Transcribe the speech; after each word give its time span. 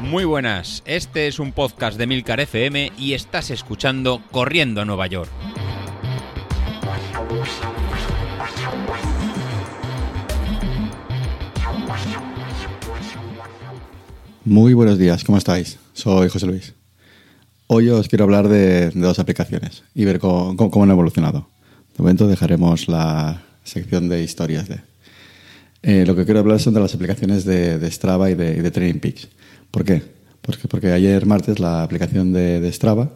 Muy 0.00 0.24
buenas, 0.24 0.82
este 0.86 1.26
es 1.26 1.38
un 1.38 1.52
podcast 1.52 1.98
de 1.98 2.06
Milcar 2.06 2.40
FM 2.40 2.92
y 2.96 3.14
estás 3.14 3.50
escuchando 3.50 4.22
Corriendo 4.30 4.80
a 4.80 4.84
Nueva 4.84 5.06
York. 5.08 5.30
Muy 14.44 14.74
buenos 14.74 14.96
días, 14.96 15.24
¿cómo 15.24 15.38
estáis? 15.38 15.78
Soy 15.92 16.28
José 16.28 16.46
Luis. 16.46 16.74
Hoy 17.66 17.88
os 17.88 18.06
quiero 18.06 18.24
hablar 18.24 18.48
de, 18.48 18.90
dos 18.90 19.18
aplicaciones 19.18 19.82
y 19.92 20.04
ver 20.04 20.20
cómo, 20.20 20.56
cómo, 20.56 20.84
han 20.84 20.90
evolucionado. 20.90 21.48
De 21.96 22.02
momento 22.04 22.28
dejaremos 22.28 22.86
la 22.86 23.42
sección 23.64 24.08
de 24.08 24.22
historias 24.22 24.68
de... 24.68 24.80
Eh, 25.88 26.04
lo 26.04 26.16
que 26.16 26.24
quiero 26.24 26.40
hablar 26.40 26.58
son 26.58 26.74
de 26.74 26.80
las 26.80 26.92
aplicaciones 26.96 27.44
de, 27.44 27.88
Strava 27.92 28.28
y 28.28 28.34
de, 28.34 28.70
Training 28.72 28.98
Peaks. 28.98 29.28
¿Por 29.70 29.84
qué? 29.84 30.02
Porque, 30.40 30.66
porque 30.66 30.90
ayer 30.90 31.24
martes 31.26 31.60
la 31.60 31.84
aplicación 31.84 32.32
de, 32.32 32.72
Strava 32.72 33.10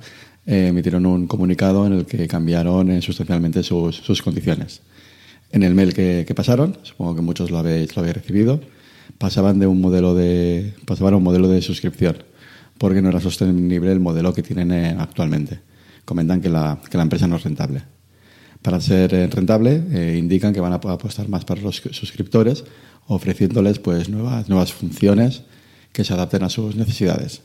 eh, 0.46 0.68
emitieron 0.68 1.04
un 1.04 1.26
comunicado 1.26 1.84
en 1.84 1.94
el 1.94 2.06
que 2.06 2.28
cambiaron 2.28 2.92
eh, 2.92 3.02
sustancialmente 3.02 3.64
sus, 3.64 4.22
condiciones. 4.22 4.82
En 5.50 5.64
el 5.64 5.74
mail 5.74 5.92
que, 5.92 6.32
pasaron, 6.36 6.78
supongo 6.84 7.16
que 7.16 7.22
muchos 7.22 7.50
lo 7.50 7.58
habéis, 7.58 7.96
lo 7.96 8.02
habéis 8.02 8.14
recibido, 8.14 8.60
pasaban 9.18 9.58
de 9.58 9.66
un 9.66 9.80
modelo 9.80 10.14
de 10.14 10.72
pasaban 10.86 11.14
a 11.14 11.16
un 11.16 11.24
modelo 11.24 11.48
de 11.48 11.62
suscripción 11.62 12.18
porque 12.78 13.02
no 13.02 13.08
era 13.08 13.18
sostenible 13.18 13.90
el 13.90 13.98
modelo 13.98 14.32
que 14.32 14.44
tienen 14.44 14.72
actualmente. 15.00 15.58
Comentan 16.04 16.40
que 16.40 16.48
la, 16.48 16.78
que 16.88 16.96
la 16.96 17.02
empresa 17.02 17.26
no 17.26 17.34
es 17.34 17.42
rentable. 17.42 17.82
Para 18.62 18.80
ser 18.80 19.14
eh, 19.14 19.26
rentable, 19.26 19.82
eh, 19.90 20.16
indican 20.18 20.52
que 20.52 20.60
van 20.60 20.72
a 20.72 20.76
apostar 20.76 21.28
más 21.28 21.44
para 21.44 21.62
los 21.62 21.76
suscriptores, 21.92 22.64
ofreciéndoles 23.06 23.78
pues, 23.78 24.08
nuevas, 24.10 24.48
nuevas 24.48 24.72
funciones 24.72 25.42
que 25.92 26.04
se 26.04 26.12
adapten 26.12 26.42
a 26.42 26.50
sus 26.50 26.76
necesidades. 26.76 27.42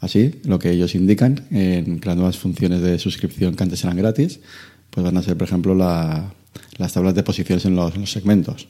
Así, 0.00 0.40
lo 0.44 0.58
que 0.58 0.70
ellos 0.70 0.96
indican 0.96 1.46
en 1.52 2.00
las 2.02 2.16
nuevas 2.16 2.36
funciones 2.36 2.80
de 2.80 2.98
suscripción 2.98 3.54
que 3.54 3.62
antes 3.62 3.84
eran 3.84 3.96
gratis, 3.96 4.40
pues 4.90 5.04
van 5.04 5.16
a 5.16 5.22
ser, 5.22 5.36
por 5.36 5.46
ejemplo, 5.46 5.76
las 5.76 6.92
tablas 6.92 7.14
de 7.14 7.22
posiciones 7.22 7.64
en 7.64 7.76
los, 7.76 7.94
segmentos, 8.10 8.66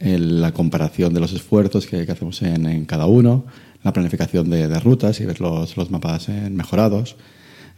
la 0.00 0.52
comparación 0.52 1.14
de 1.14 1.20
los 1.20 1.32
esfuerzos 1.32 1.86
que, 1.86 2.00
hacemos 2.00 2.42
en, 2.42 2.84
cada 2.84 3.06
uno, 3.06 3.46
la 3.84 3.92
planificación 3.92 4.50
de, 4.50 4.80
rutas 4.80 5.20
y 5.20 5.24
ver 5.24 5.40
los, 5.40 5.76
los 5.76 5.90
mapas 5.92 6.28
mejorados, 6.28 7.16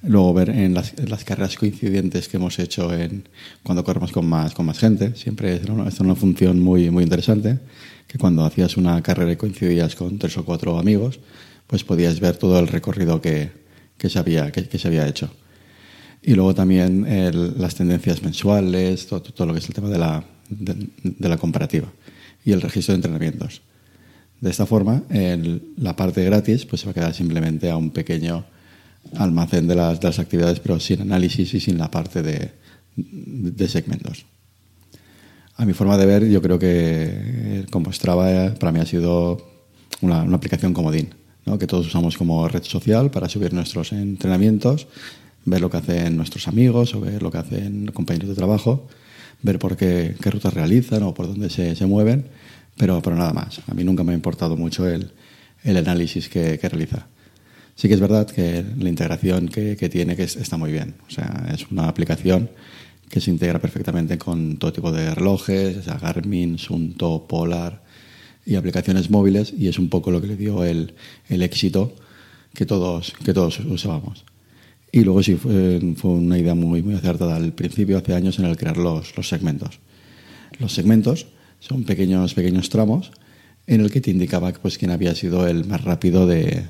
Luego 0.03 0.33
ver 0.33 0.51
en 0.51 0.75
las, 0.75 0.95
carreras 1.25 1.57
coincidentes 1.57 2.29
que 2.29 2.37
hemos 2.37 2.59
hecho 2.61 2.95
en, 2.95 3.29
cuando 3.65 3.83
corremos 3.83 4.13
con 4.13 4.27
más, 4.27 4.55
con 4.55 4.67
más 4.67 4.79
gente. 4.79 5.17
Siempre 5.17 5.57
es 5.57 5.69
una, 5.69 5.89
es 5.89 5.99
una 5.99 6.15
función 6.15 6.61
muy, 6.61 6.89
muy 6.91 7.03
interesante, 7.03 7.59
que 8.07 8.17
cuando 8.17 8.45
hacías 8.45 8.77
una 8.77 9.03
carrera 9.03 9.33
y 9.33 9.37
coincidías 9.37 9.97
con 9.97 10.19
tres 10.19 10.39
o 10.39 10.45
cuatro 10.45 10.79
amigos, 10.79 11.19
pues 11.67 11.83
podías 11.83 12.21
ver 12.21 12.37
todo 12.37 12.59
el 12.61 12.69
recorrido 12.69 13.21
que, 13.21 13.51
que, 13.99 14.09
se, 14.09 14.19
había, 14.19 14.53
que, 14.53 14.79
se 14.79 14.89
había 14.89 15.07
hecho. 15.07 15.31
Y 16.23 16.35
luego 16.35 16.55
también 16.55 17.07
las 17.59 17.75
tendencias 17.75 18.23
mensuales, 18.23 19.07
todo, 19.07 19.21
todo, 19.21 19.49
lo 19.49 19.53
que 19.53 19.59
es 19.59 19.69
el 19.69 19.75
tema 19.75 19.89
de 19.89 19.99
la, 19.99 20.25
de, 20.49 21.29
la 21.29 21.37
comparativa 21.37 21.89
y 22.45 22.53
el 22.53 22.61
registro 22.61 22.93
de 22.93 22.97
entrenamientos. 22.97 23.63
De 24.41 24.51
esta 24.51 24.67
forma, 24.67 25.03
la 25.77 25.97
parte 25.97 26.25
gratis 26.25 26.65
pues 26.65 26.81
se 26.81 26.87
va 26.87 26.93
a 26.93 26.95
quedar 26.95 27.15
simplemente 27.15 27.71
a 27.71 27.77
un 27.77 27.91
pequeño 27.91 28.45
almacén 29.17 29.67
de 29.67 29.75
las, 29.75 30.01
de 30.01 30.09
las 30.09 30.19
actividades, 30.19 30.61
pero 30.61 30.81
sin 30.81 31.01
análisis 31.01 31.55
y 31.55 31.61
sin 31.61 31.79
la 31.79 31.91
parte 31.91 32.23
de, 32.23 33.69
segmentos. 33.69 34.27
A 35.57 35.65
mi 35.65 35.73
forma 35.73 35.97
de 35.97 36.07
ver, 36.07 36.29
yo 36.29 36.41
creo 36.41 36.59
que 36.59 37.67
como 37.71 37.93
Strava 37.93 38.55
para 38.55 38.73
mí 38.73 38.81
ha 38.81 38.87
sido 38.87 39.39
una, 40.01 40.23
aplicación 40.23 40.73
comodín, 40.73 41.15
¿no? 41.47 41.59
que 41.59 41.67
todos 41.67 41.87
usamos 41.87 42.17
como 42.17 42.47
red 42.49 42.63
social 42.63 43.11
para 43.11 43.29
subir 43.29 43.53
nuestros 43.53 43.93
entrenamientos, 43.93 44.87
ver 45.45 45.61
lo 45.61 45.71
que 45.71 45.79
hacen 45.79 46.17
nuestros 46.17 46.47
amigos 46.47 46.95
o 46.95 47.01
ver 47.01 47.23
lo 47.23 47.31
que 47.31 47.39
hacen 47.39 47.87
compañeros 47.93 48.29
de 48.29 48.35
trabajo, 48.35 48.87
ver 49.43 49.59
por 49.59 49.77
qué, 49.77 50.15
rutas 50.21 50.55
realizan 50.55 51.03
o 51.03 51.15
por 51.15 51.27
dónde 51.27 51.51
se, 51.51 51.75
se 51.75 51.87
mueven, 51.87 52.27
pero, 52.77 53.01
pero 53.03 53.17
nada 53.17 53.33
más. 53.33 53.61
A 53.67 53.75
mí 53.75 53.83
nunca 53.83 54.05
me 54.05 54.13
ha 54.13 54.15
importado 54.15 54.57
mucho 54.57 54.87
el, 54.87 55.11
el 55.65 55.77
análisis 55.77 56.29
que, 56.29 56.59
que 56.59 56.69
realiza. 56.69 57.07
Sí 57.79 57.87
que 57.87 57.95
es 57.95 58.01
verdad 58.01 58.27
que 58.27 58.65
la 58.77 58.89
integración 58.89 59.47
que, 59.47 59.77
tiene 59.89 60.17
que 60.17 60.25
está 60.25 60.57
muy 60.57 60.73
bien. 60.73 60.97
O 61.07 61.13
sea, 61.13 61.47
es 61.55 61.71
una 61.71 61.87
aplicación 61.87 62.51
que 63.09 63.21
se 63.21 63.31
integra 63.31 63.61
perfectamente 63.61 64.19
con 64.19 64.57
todo 64.57 64.73
tipo 64.73 64.91
de 64.91 65.15
relojes, 65.15 65.87
o 65.87 65.99
Garmin, 66.01 66.59
Sunto, 66.59 67.25
Polar 67.29 67.81
y 68.45 68.57
aplicaciones 68.57 69.11
móviles 69.11 69.55
y 69.57 69.69
es 69.69 69.79
un 69.79 69.89
poco 69.91 70.11
lo 70.11 70.21
que 70.21 70.27
le 70.27 70.35
dio 70.35 70.65
el, 70.65 70.93
éxito 71.29 71.95
que 72.53 72.67
todos, 72.67 73.13
que 73.25 73.33
todos 73.33 73.61
usábamos. 73.61 74.25
Y 74.91 75.05
luego 75.05 75.23
sí 75.23 75.37
fue, 75.37 75.79
una 76.03 76.37
idea 76.37 76.57
muy, 76.57 76.83
muy 76.83 76.97
acertada 76.97 77.37
al 77.37 77.53
principio, 77.53 77.99
hace 77.99 78.13
años, 78.13 78.41
en 78.41 78.47
el 78.47 78.57
crear 78.57 78.77
los, 78.77 79.17
los 79.17 79.29
segmentos. 79.29 79.79
Los 80.59 80.73
segmentos 80.73 81.29
son 81.61 81.85
pequeños, 81.85 82.35
pequeños 82.35 82.71
tramos 82.71 83.13
en 83.69 83.83
el 83.83 83.93
que 83.93 84.01
te 84.01 84.11
indicaba 84.11 84.53
pues, 84.53 84.79
quién 84.79 84.91
había 84.91 85.15
sido 85.15 85.47
el 85.47 85.65
más 85.65 85.85
rápido 85.85 86.27
de, 86.27 86.65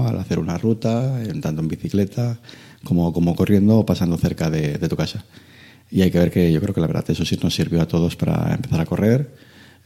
al 0.00 0.18
hacer 0.18 0.38
una 0.38 0.58
ruta, 0.58 1.22
tanto 1.40 1.60
en 1.62 1.68
bicicleta 1.68 2.38
como, 2.84 3.12
como 3.12 3.34
corriendo 3.36 3.78
o 3.78 3.86
pasando 3.86 4.16
cerca 4.16 4.50
de, 4.50 4.78
tu 4.88 4.96
casa. 4.96 5.24
Y 5.90 6.02
hay 6.02 6.10
que 6.10 6.18
ver 6.18 6.30
que 6.30 6.52
yo 6.52 6.60
creo 6.60 6.74
que 6.74 6.80
la 6.80 6.86
verdad 6.86 7.04
eso 7.08 7.24
sí 7.24 7.38
nos 7.42 7.54
sirvió 7.54 7.82
a 7.82 7.86
todos 7.86 8.16
para 8.16 8.54
empezar 8.54 8.80
a 8.80 8.86
correr, 8.86 9.34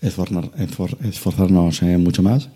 esforzarnos 0.01 1.83
eh, 1.83 1.99
mucho 1.99 2.23
más 2.23 2.49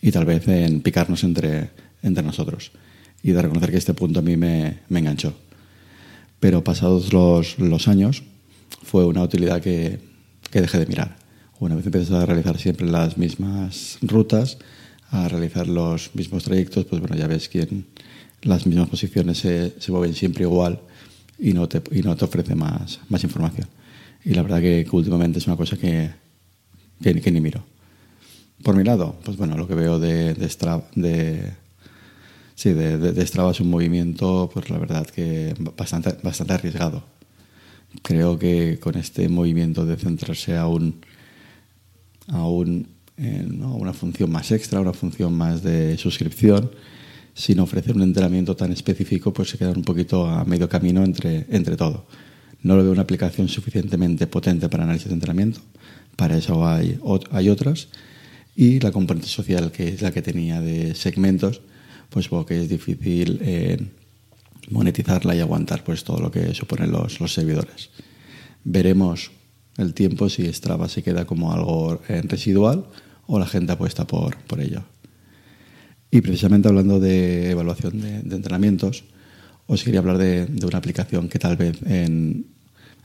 y 0.00 0.10
tal 0.12 0.24
vez 0.24 0.46
en 0.48 0.80
picarnos 0.80 1.24
entre, 1.24 1.70
entre 2.02 2.22
nosotros. 2.22 2.72
Y 3.22 3.32
de 3.32 3.42
reconocer 3.42 3.70
que 3.70 3.76
este 3.76 3.94
punto 3.94 4.20
a 4.20 4.22
mí 4.22 4.36
me, 4.36 4.78
me 4.88 4.98
enganchó. 4.98 5.34
Pero 6.40 6.64
pasados 6.64 7.12
los, 7.12 7.58
los, 7.58 7.86
años 7.86 8.24
fue 8.82 9.04
una 9.04 9.22
utilidad 9.22 9.60
que, 9.60 10.00
que 10.50 10.60
dejé 10.60 10.78
de 10.78 10.86
mirar. 10.86 11.16
Una 11.60 11.76
vez 11.76 11.86
empecé 11.86 12.16
a 12.16 12.26
realizar 12.26 12.58
siempre 12.58 12.86
las 12.86 13.16
mismas 13.16 13.98
rutas, 14.02 14.58
a 15.12 15.28
realizar 15.28 15.68
los 15.68 16.14
mismos 16.14 16.42
trayectos, 16.42 16.86
pues 16.86 17.00
bueno, 17.00 17.14
ya 17.14 17.26
ves 17.26 17.48
que 17.48 17.68
las 18.42 18.66
mismas 18.66 18.88
posiciones 18.88 19.38
se, 19.38 19.78
se 19.78 19.92
mueven 19.92 20.14
siempre 20.14 20.44
igual 20.44 20.80
y 21.38 21.52
no 21.52 21.68
te, 21.68 21.82
y 21.90 22.02
no 22.02 22.16
te 22.16 22.24
ofrece 22.24 22.54
más, 22.54 22.98
más 23.10 23.22
información. 23.22 23.68
Y 24.24 24.32
la 24.32 24.42
verdad 24.42 24.60
que, 24.60 24.86
últimamente 24.90 25.38
es 25.38 25.46
una 25.46 25.56
cosa 25.56 25.76
que, 25.76 26.10
que, 27.02 27.30
ni 27.30 27.40
miro. 27.42 27.62
Por 28.64 28.74
mi 28.74 28.84
lado, 28.84 29.16
pues 29.22 29.36
bueno, 29.36 29.56
lo 29.56 29.68
que 29.68 29.74
veo 29.74 29.98
de, 29.98 30.32
de 30.32 30.48
Strava, 30.48 30.88
de, 30.94 31.52
sí, 32.54 32.72
de, 32.72 32.96
de, 32.96 33.26
Strava 33.26 33.50
es 33.50 33.60
un 33.60 33.68
movimiento, 33.68 34.48
pues 34.52 34.70
la 34.70 34.78
verdad 34.78 35.06
que 35.06 35.54
bastante, 35.76 36.16
bastante 36.22 36.54
arriesgado. 36.54 37.04
Creo 38.00 38.38
que 38.38 38.78
con 38.80 38.96
este 38.96 39.28
movimiento 39.28 39.84
de 39.84 39.96
centrarse 39.96 40.56
aún, 40.56 41.04
aún 42.28 42.88
una 43.18 43.92
función 43.92 44.30
más 44.30 44.50
extra, 44.52 44.80
una 44.80 44.92
función 44.92 45.34
más 45.34 45.62
de 45.62 45.96
suscripción, 45.98 46.70
sin 47.34 47.60
ofrecer 47.60 47.94
un 47.94 48.02
entrenamiento 48.02 48.56
tan 48.56 48.72
específico, 48.72 49.32
pues 49.32 49.50
se 49.50 49.58
quedan 49.58 49.78
un 49.78 49.84
poquito 49.84 50.26
a 50.26 50.44
medio 50.44 50.68
camino 50.68 51.04
entre, 51.04 51.46
entre 51.50 51.76
todo. 51.76 52.06
No 52.62 52.76
lo 52.76 52.82
veo 52.82 52.92
una 52.92 53.02
aplicación 53.02 53.48
suficientemente 53.48 54.26
potente 54.26 54.68
para 54.68 54.84
análisis 54.84 55.08
de 55.08 55.14
entrenamiento, 55.14 55.60
para 56.16 56.36
eso 56.36 56.66
hay, 56.66 56.98
hay 57.30 57.48
otras, 57.48 57.88
y 58.54 58.80
la 58.80 58.92
componente 58.92 59.28
social, 59.28 59.72
que 59.72 59.88
es 59.88 60.02
la 60.02 60.12
que 60.12 60.22
tenía 60.22 60.60
de 60.60 60.94
segmentos, 60.94 61.62
pues 62.10 62.28
veo 62.28 62.44
que 62.44 62.60
es 62.60 62.68
difícil 62.68 63.38
eh, 63.42 63.78
monetizarla 64.70 65.34
y 65.34 65.40
aguantar 65.40 65.82
pues 65.84 66.04
todo 66.04 66.20
lo 66.20 66.30
que 66.30 66.54
suponen 66.54 66.92
los, 66.92 67.18
los 67.20 67.32
servidores. 67.32 67.90
Veremos 68.64 69.30
el 69.76 69.94
tiempo 69.94 70.28
si 70.28 70.50
Strava 70.52 70.88
se 70.88 71.02
queda 71.02 71.24
como 71.24 71.52
algo 71.52 72.00
eh, 72.08 72.22
residual 72.22 72.86
o 73.26 73.38
la 73.38 73.46
gente 73.46 73.72
apuesta 73.72 74.06
por, 74.06 74.36
por 74.44 74.60
ello. 74.60 74.82
Y 76.10 76.20
precisamente 76.20 76.68
hablando 76.68 77.00
de 77.00 77.50
evaluación 77.50 78.00
de, 78.00 78.36
entrenamientos, 78.36 79.04
os 79.66 79.82
quería 79.82 80.00
hablar 80.00 80.18
de, 80.18 80.46
una 80.66 80.76
aplicación 80.76 81.28
que 81.28 81.38
tal 81.38 81.56
vez 81.56 81.80
en, 81.86 82.46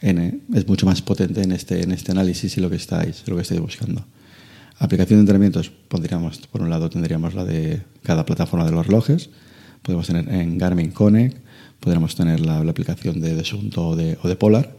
es 0.02 0.68
mucho 0.68 0.86
más 0.86 1.02
potente 1.02 1.42
en 1.42 1.54
este, 1.54 1.84
en 1.84 1.94
este 1.94 2.12
análisis 2.12 2.58
y 2.58 2.62
lo 2.62 2.70
que 2.70 2.76
estáis, 2.76 3.24
lo 3.28 3.38
que 3.38 3.44
estáis 3.44 3.62
buscando. 3.62 4.06
Aplicación 4.80 5.20
de 5.20 5.22
entrenamientos, 5.22 5.70
pondríamos, 5.70 6.40
por 6.52 6.62
un 6.62 6.70
lado 6.70 6.90
tendríamos 6.90 7.34
la 7.34 7.46
de 7.46 7.82
cada 8.04 8.26
plataforma 8.26 8.66
de 8.66 8.72
los 8.72 8.86
relojes, 8.86 9.30
podemos 9.82 10.06
tener 10.06 10.28
en 10.28 10.58
Garmin 10.58 10.92
Connect, 10.92 11.38
podríamos 11.80 12.14
tener 12.16 12.42
la, 12.42 12.60
aplicación 12.60 13.22
de 13.22 13.36
Desunto 13.36 13.88
o 13.88 13.96
de, 13.96 14.18
o 14.22 14.28
de 14.28 14.36
Polar, 14.36 14.76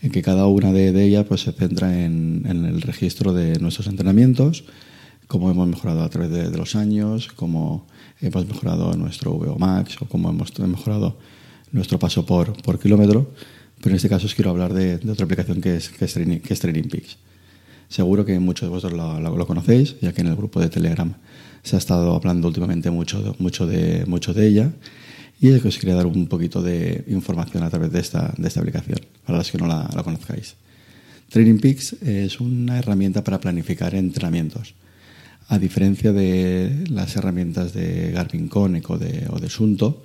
en 0.00 0.10
que 0.10 0.22
cada 0.22 0.46
una 0.46 0.72
de, 0.72 1.04
ellas 1.04 1.24
pues, 1.26 1.42
se 1.42 1.52
centra 1.52 2.04
en, 2.04 2.44
el 2.46 2.80
registro 2.82 3.32
de 3.32 3.58
nuestros 3.58 3.86
entrenamientos, 3.86 4.64
cómo 5.26 5.50
hemos 5.50 5.68
mejorado 5.68 6.02
a 6.02 6.08
través 6.08 6.30
de, 6.30 6.56
los 6.56 6.76
años, 6.76 7.28
cómo 7.34 7.86
hemos 8.20 8.46
mejorado 8.46 8.92
nuestro 8.94 9.32
VO 9.32 9.58
Max 9.58 9.96
o 10.00 10.06
cómo 10.06 10.30
hemos 10.30 10.56
mejorado 10.58 11.18
nuestro 11.72 11.98
paso 11.98 12.24
por, 12.24 12.60
por 12.62 12.78
kilómetro. 12.78 13.30
Pero 13.80 13.90
en 13.90 13.96
este 13.96 14.08
caso 14.08 14.26
os 14.26 14.34
quiero 14.34 14.50
hablar 14.50 14.72
de, 14.72 14.96
otra 15.10 15.24
aplicación 15.24 15.60
que 15.60 15.76
es, 15.76 15.88
que 15.90 16.04
es, 16.04 16.12
Training, 16.12 16.38
que 16.40 16.54
es 16.54 16.60
Training 16.60 16.88
Peaks. 16.88 17.16
Seguro 17.88 18.24
que 18.24 18.38
muchos 18.38 18.68
de 18.68 18.74
vosotros 18.74 19.22
lo, 19.22 19.46
conocéis, 19.46 19.96
ya 20.00 20.12
que 20.12 20.20
en 20.20 20.26
el 20.26 20.36
grupo 20.36 20.60
de 20.60 20.68
Telegram 20.68 21.14
se 21.62 21.76
ha 21.76 21.78
estado 21.78 22.14
hablando 22.14 22.48
últimamente 22.48 22.90
mucho, 22.90 23.34
mucho, 23.38 23.66
de, 23.66 24.04
mucho 24.06 24.34
de 24.34 24.46
ella. 24.46 24.72
Y 25.40 25.50
es 25.50 25.62
que 25.62 25.68
os 25.68 25.78
quería 25.78 25.94
dar 25.94 26.06
un 26.06 26.26
poquito 26.26 26.62
de 26.62 27.04
información 27.08 27.62
a 27.62 27.70
través 27.70 27.92
de 27.92 28.00
esta, 28.00 28.34
de 28.36 28.48
esta 28.48 28.60
aplicación, 28.60 28.98
para 29.24 29.38
los 29.38 29.50
que 29.50 29.58
no 29.58 29.66
la, 29.66 29.88
conozcáis. 30.02 30.56
Training 31.28 31.58
Peaks 31.58 31.94
es 32.02 32.40
una 32.40 32.78
herramienta 32.78 33.22
para 33.22 33.38
planificar 33.38 33.94
entrenamientos. 33.94 34.74
A 35.46 35.58
diferencia 35.58 36.12
de 36.12 36.84
las 36.90 37.14
herramientas 37.16 37.72
de 37.72 38.10
Garmin 38.10 38.48
Connect 38.48 38.90
o 38.90 38.98
de, 38.98 39.26
o 39.30 39.48
Sunto, 39.48 40.02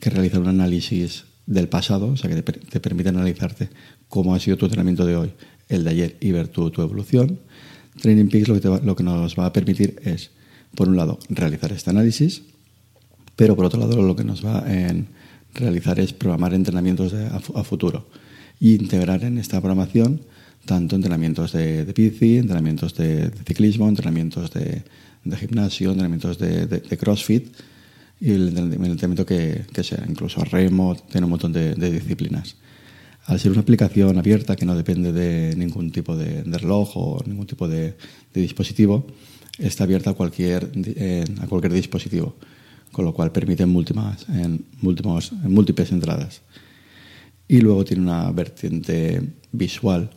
que 0.00 0.10
realizan 0.10 0.42
un 0.42 0.48
análisis 0.48 1.24
del 1.46 1.68
pasado, 1.68 2.08
o 2.08 2.16
sea, 2.16 2.30
que 2.30 2.42
te, 2.42 2.52
te 2.52 2.80
permite 2.80 3.10
analizarte 3.10 3.68
cómo 4.08 4.34
ha 4.34 4.40
sido 4.40 4.56
tu 4.56 4.64
entrenamiento 4.64 5.04
de 5.04 5.16
hoy, 5.16 5.32
el 5.68 5.84
de 5.84 5.90
ayer 5.90 6.16
y 6.20 6.32
ver 6.32 6.48
tu, 6.48 6.70
tu 6.70 6.80
evolución. 6.80 7.38
Training 8.00 8.28
Peaks 8.28 8.48
lo 8.48 8.60
que, 8.60 8.84
lo 8.84 8.96
que 8.96 9.02
nos 9.04 9.38
va 9.38 9.46
a 9.46 9.52
permitir 9.52 10.00
es, 10.04 10.30
por 10.74 10.88
un 10.88 10.96
lado, 10.96 11.18
realizar 11.28 11.70
este 11.72 11.90
análisis, 11.90 12.42
pero 13.36 13.56
por 13.56 13.64
otro 13.64 13.80
lado 13.80 14.00
lo 14.02 14.16
que 14.16 14.24
nos 14.24 14.44
va 14.44 14.58
a 14.58 14.94
realizar 15.54 16.00
es 16.00 16.12
programar 16.12 16.54
entrenamientos 16.54 17.14
a, 17.14 17.64
futuro 17.64 18.06
e 18.60 18.68
integrar 18.68 19.24
en 19.24 19.38
esta 19.38 19.60
programación 19.60 20.20
tanto 20.64 20.96
entrenamientos 20.96 21.52
de, 21.52 21.84
de 21.84 21.92
bici, 21.92 22.38
entrenamientos 22.38 22.94
de, 22.94 23.30
ciclismo, 23.46 23.88
entrenamientos 23.88 24.50
de, 24.52 24.82
gimnasio, 25.36 25.90
entrenamientos 25.90 26.38
de, 26.38 26.98
CrossFit 26.98 27.54
y 28.20 28.30
el, 28.30 28.48
entrenamiento 28.56 29.26
que, 29.26 29.64
sea, 29.82 30.04
incluso 30.08 30.42
remo, 30.44 30.96
tiene 31.10 31.26
un 31.26 31.30
montón 31.30 31.52
de, 31.52 31.74
disciplinas. 31.74 32.56
Al 33.26 33.40
ser 33.40 33.52
una 33.52 33.60
aplicación 33.62 34.18
abierta 34.18 34.56
que 34.56 34.66
no 34.66 34.76
depende 34.76 35.12
de 35.12 35.54
ningún 35.56 35.90
tipo 35.90 36.16
de, 36.16 36.42
reloj 36.44 36.96
o 36.96 37.22
ningún 37.26 37.46
tipo 37.46 37.68
de, 37.68 37.96
dispositivo, 38.32 39.06
está 39.58 39.84
abierta 39.84 40.10
a 40.10 40.14
cualquier, 40.14 40.70
a 41.40 41.46
cualquier 41.46 41.72
dispositivo, 41.72 42.36
con 42.94 43.04
lo 43.04 43.12
cual 43.12 43.32
permite 43.32 43.66
múltiples, 43.66 44.26
en, 44.28 44.64
múltiples, 44.80 45.32
en 45.32 45.52
múltiples 45.52 45.90
entradas. 45.92 46.42
Y 47.46 47.58
luego 47.58 47.84
tiene 47.84 48.02
una 48.02 48.30
vertiente 48.30 49.20
visual 49.52 50.10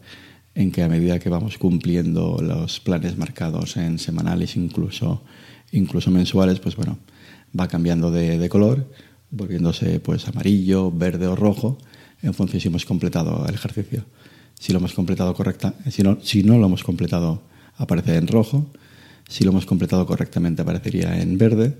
en 0.55 0.71
que 0.71 0.83
a 0.83 0.87
medida 0.87 1.19
que 1.19 1.29
vamos 1.29 1.57
cumpliendo 1.57 2.37
los 2.41 2.79
planes 2.79 3.17
marcados 3.17 3.77
en 3.77 3.99
semanales, 3.99 4.55
incluso, 4.55 5.23
incluso 5.71 6.11
mensuales, 6.11 6.59
pues 6.59 6.75
bueno, 6.75 6.99
va 7.59 7.67
cambiando 7.67 8.11
de, 8.11 8.47
color, 8.47 8.89
volviéndose 9.31 9.99
pues 9.99 10.27
amarillo, 10.27 10.91
verde 10.91 11.27
o 11.27 11.35
rojo, 11.35 11.79
en 12.21 12.33
función 12.33 12.61
si 12.61 12.67
hemos 12.67 12.85
completado 12.85 13.45
el 13.47 13.55
ejercicio. 13.55 14.05
Si 14.59 14.71
lo 14.71 14.79
hemos 14.79 14.93
completado 14.93 15.33
correcta, 15.33 15.73
si 15.89 16.03
si 16.21 16.43
no 16.43 16.57
lo 16.57 16.67
hemos 16.67 16.83
completado, 16.83 17.41
aparece 17.77 18.15
en 18.15 18.27
rojo. 18.27 18.71
Si 19.27 19.43
lo 19.43 19.51
hemos 19.51 19.65
completado 19.65 20.05
correctamente, 20.05 20.61
aparecería 20.61 21.19
en 21.19 21.37
verde. 21.37 21.77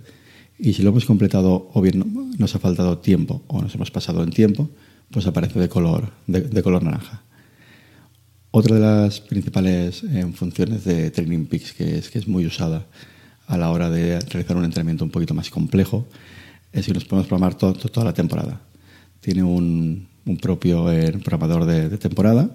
Y 0.59 0.73
si 0.73 0.81
lo 0.81 0.89
hemos 0.89 1.05
completado 1.05 1.69
o 1.73 1.81
bien 1.81 2.33
nos 2.37 2.55
ha 2.55 2.59
faltado 2.59 2.97
tiempo 2.97 3.43
o 3.47 3.61
nos 3.61 3.73
hemos 3.75 3.91
pasado 3.91 4.23
en 4.23 4.31
tiempo, 4.31 4.69
pues 5.11 5.27
aparece 5.27 5.59
de 5.59 5.69
color, 5.69 6.11
de 6.25 6.63
color 6.63 6.83
naranja. 6.83 7.23
Otra 8.51 8.75
de 8.75 8.81
las 8.81 9.19
principales 9.19 10.03
eh, 10.03 10.25
funciones 10.33 10.83
de 10.83 11.11
Training 11.11 11.45
Peaks 11.45 11.73
que 11.73 11.97
es, 11.99 12.09
que 12.09 12.17
es 12.17 12.27
muy 12.27 12.45
usada 12.45 12.87
a 13.45 13.57
la 13.57 13.69
hora 13.69 13.89
de 13.89 14.19
realizar 14.19 14.57
un 14.57 14.65
entrenamiento 14.65 15.03
un 15.05 15.11
poquito 15.11 15.33
más 15.33 15.49
complejo 15.49 16.07
es 16.71 16.85
que 16.85 16.93
nos 16.93 17.05
podemos 17.05 17.27
programar 17.27 17.55
toda 17.55 18.03
la 18.03 18.13
temporada. 18.13 18.61
Tiene 19.21 19.43
un, 19.43 20.07
un 20.25 20.37
propio 20.37 20.91
eh, 20.91 21.13
programador 21.23 21.65
de, 21.65 21.97
temporada 21.97 22.49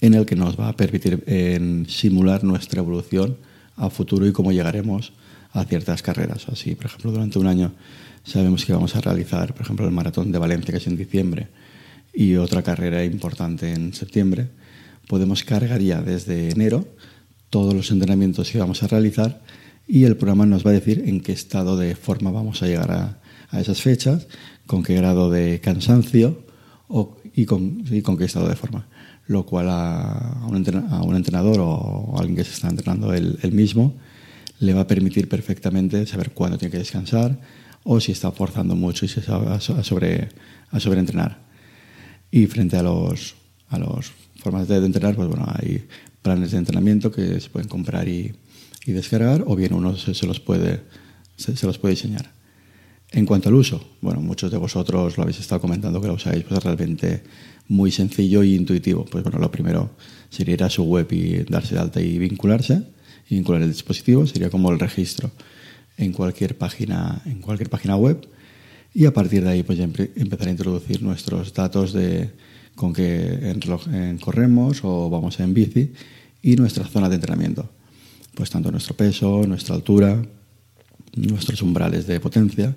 en 0.00 0.14
el 0.14 0.26
que 0.26 0.36
nos 0.36 0.58
va 0.58 0.68
a 0.68 0.76
permitir 0.76 1.22
en 1.26 1.86
simular 1.88 2.42
nuestra 2.42 2.80
evolución 2.80 3.36
a 3.76 3.88
futuro 3.88 4.26
y 4.26 4.32
cómo 4.32 4.52
llegaremos 4.52 5.12
a 5.52 5.64
ciertas 5.64 6.02
carreras. 6.02 6.48
Así, 6.48 6.74
por 6.74 6.86
ejemplo, 6.86 7.12
durante 7.12 7.38
un 7.38 7.46
año 7.46 7.72
sabemos 8.24 8.64
que 8.64 8.72
vamos 8.72 8.94
a 8.96 9.00
realizar, 9.00 9.52
por 9.54 9.62
ejemplo, 9.62 9.86
el 9.86 9.92
maratón 9.92 10.32
de 10.32 10.38
Valencia, 10.38 10.72
que 10.72 10.78
es 10.78 10.86
en 10.86 10.96
diciembre, 10.96 11.48
y 12.12 12.36
otra 12.36 12.62
carrera 12.62 13.04
importante 13.04 13.72
en 13.72 13.94
septiembre 13.94 14.48
podemos 15.08 15.44
cargar 15.44 15.80
ya 15.80 16.00
desde 16.00 16.50
enero 16.50 16.86
todos 17.50 17.74
los 17.74 17.90
entrenamientos 17.90 18.50
que 18.50 18.58
vamos 18.58 18.82
a 18.82 18.86
realizar 18.86 19.42
y 19.86 20.04
el 20.04 20.16
programa 20.16 20.46
nos 20.46 20.64
va 20.64 20.70
a 20.70 20.74
decir 20.74 21.02
en 21.06 21.20
qué 21.20 21.32
estado 21.32 21.76
de 21.76 21.94
forma 21.94 22.30
vamos 22.30 22.62
a 22.62 22.66
llegar 22.66 22.90
a, 22.90 23.18
esas 23.60 23.82
fechas, 23.82 24.26
con 24.64 24.82
qué 24.82 24.94
grado 24.94 25.28
de 25.28 25.60
cansancio 25.60 26.46
y, 27.34 27.44
con, 27.44 27.84
con, 28.02 28.16
qué 28.16 28.24
estado 28.24 28.48
de 28.48 28.56
forma. 28.56 28.86
Lo 29.26 29.44
cual 29.44 29.68
a, 29.68 30.46
un, 30.48 30.56
entrenador, 30.56 31.58
o 31.60 32.14
a 32.16 32.20
alguien 32.20 32.36
que 32.36 32.44
se 32.44 32.54
está 32.54 32.68
entrenando 32.68 33.12
él, 33.12 33.38
mismo 33.52 33.94
le 34.62 34.74
va 34.74 34.82
a 34.82 34.86
permitir 34.86 35.28
perfectamente 35.28 36.06
saber 36.06 36.30
cuándo 36.30 36.56
tiene 36.56 36.70
que 36.70 36.78
descansar 36.78 37.36
o 37.82 37.98
si 37.98 38.12
está 38.12 38.30
forzando 38.30 38.76
mucho 38.76 39.04
y 39.04 39.08
se 39.08 39.20
a, 39.28 39.60
sobre, 39.60 40.28
a 40.70 40.78
sobreentrenar. 40.78 41.40
Y 42.30 42.46
frente 42.46 42.76
a 42.76 42.84
los, 42.84 43.34
a 43.70 43.78
los 43.78 44.12
formas 44.36 44.68
de 44.68 44.76
entrenar, 44.76 45.16
pues 45.16 45.28
bueno, 45.28 45.46
hay 45.48 45.84
planes 46.22 46.52
de 46.52 46.58
entrenamiento 46.58 47.10
que 47.10 47.40
se 47.40 47.50
pueden 47.50 47.68
comprar 47.68 48.06
y, 48.06 48.36
y 48.86 48.92
descargar, 48.92 49.42
o 49.48 49.56
bien 49.56 49.74
uno 49.74 49.96
se, 49.96 50.26
los 50.26 50.38
puede, 50.38 50.84
se, 51.36 51.66
los 51.66 51.78
puede 51.78 51.94
diseñar. 51.94 52.30
En 53.10 53.26
cuanto 53.26 53.48
al 53.48 53.56
uso, 53.56 53.84
bueno, 54.00 54.20
muchos 54.20 54.52
de 54.52 54.58
vosotros 54.58 55.16
lo 55.16 55.24
habéis 55.24 55.40
estado 55.40 55.60
comentando 55.60 56.00
que 56.00 56.06
lo 56.06 56.14
usáis, 56.14 56.44
pues 56.44 56.62
realmente 56.62 57.24
muy 57.66 57.90
sencillo 57.90 58.42
e 58.42 58.50
intuitivo. 58.50 59.06
Pues 59.06 59.24
bueno, 59.24 59.40
lo 59.40 59.50
primero 59.50 59.90
sería 60.30 60.54
ir 60.54 60.62
a 60.62 60.70
su 60.70 60.84
web 60.84 61.08
y 61.10 61.42
darse 61.50 61.74
de 61.74 61.80
alta 61.80 62.00
y 62.00 62.16
vincularse, 62.18 62.84
vincular 63.34 63.62
el 63.62 63.72
dispositivo, 63.72 64.26
sería 64.26 64.50
como 64.50 64.70
el 64.70 64.78
registro 64.78 65.30
en 65.96 66.12
cualquier 66.12 66.56
página, 66.56 67.22
en 67.24 67.40
cualquier 67.40 67.70
página 67.70 67.96
web. 67.96 68.28
Y 68.94 69.06
a 69.06 69.12
partir 69.12 69.42
de 69.42 69.50
ahí, 69.50 69.62
pues 69.62 69.78
ya 69.78 69.84
empezar 69.84 70.48
a 70.48 70.50
introducir 70.50 71.02
nuestros 71.02 71.54
datos 71.54 71.92
de, 71.92 72.30
con 72.74 72.94
en 72.96 74.18
corremos 74.18 74.80
o 74.84 75.08
vamos 75.08 75.40
en 75.40 75.54
bici 75.54 75.92
y 76.42 76.56
nuestra 76.56 76.84
zona 76.84 77.08
de 77.08 77.14
entrenamiento. 77.14 77.70
Pues 78.34 78.50
tanto 78.50 78.70
nuestro 78.70 78.94
peso, 78.94 79.46
nuestra 79.46 79.74
altura, 79.74 80.22
nuestros 81.16 81.62
umbrales 81.62 82.06
de 82.06 82.20
potencia 82.20 82.76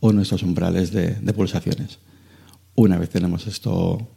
o 0.00 0.12
nuestros 0.12 0.42
umbrales 0.42 0.90
de, 0.92 1.32
pulsaciones. 1.32 1.98
Una 2.74 2.98
vez 2.98 3.08
tenemos 3.08 3.46
esto 3.46 4.08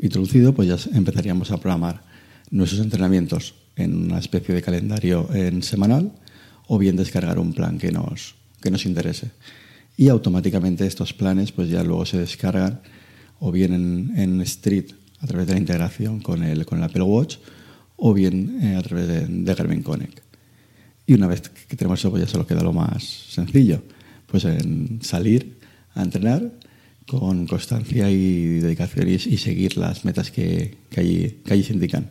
introducido, 0.00 0.54
pues 0.54 0.68
ya 0.68 0.96
empezaríamos 0.96 1.50
a 1.50 1.58
programar 1.58 2.04
nuestros 2.50 2.80
entrenamientos 2.80 3.54
en 3.76 4.04
una 4.04 4.18
especie 4.18 4.54
de 4.54 4.62
calendario 4.62 5.28
en 5.34 5.62
semanal 5.62 6.12
o 6.66 6.78
bien 6.78 6.96
descargar 6.96 7.38
un 7.38 7.52
plan 7.52 7.78
que 7.78 7.92
nos, 7.92 8.34
que 8.60 8.70
nos 8.70 8.86
interese. 8.86 9.30
Y 9.96 10.08
automáticamente 10.08 10.86
estos 10.86 11.12
planes 11.12 11.52
pues 11.52 11.68
ya 11.68 11.82
luego 11.82 12.06
se 12.06 12.18
descargan 12.18 12.80
o 13.38 13.52
bien 13.52 14.12
en, 14.16 14.40
Street 14.42 14.86
a 15.20 15.26
través 15.26 15.46
de 15.46 15.54
la 15.54 15.58
integración 15.58 16.20
con 16.20 16.42
el, 16.42 16.66
con 16.66 16.78
el 16.78 16.84
Apple 16.84 17.02
Watch 17.02 17.36
o 17.96 18.12
bien 18.12 18.58
eh, 18.62 18.76
a 18.76 18.82
través 18.82 19.08
de, 19.08 19.54
Garmin 19.54 19.82
Connect. 19.82 20.20
Y 21.06 21.14
una 21.14 21.26
vez 21.26 21.42
que 21.42 21.76
tenemos 21.76 22.00
eso, 22.00 22.10
pues 22.10 22.22
ya 22.24 22.28
solo 22.28 22.46
queda 22.46 22.62
lo 22.62 22.72
más 22.72 23.04
sencillo, 23.04 23.82
pues 24.26 24.44
en 24.44 25.00
salir 25.02 25.58
a 25.94 26.02
entrenar 26.02 26.50
con 27.06 27.46
constancia 27.46 28.10
y 28.10 28.60
dedicación 28.60 29.08
y, 29.08 29.18
seguir 29.18 29.76
las 29.76 30.04
metas 30.04 30.30
que, 30.30 30.78
que, 30.90 31.00
allí, 31.00 31.40
que, 31.44 31.52
allí, 31.52 31.62
se 31.62 31.74
indican. 31.74 32.10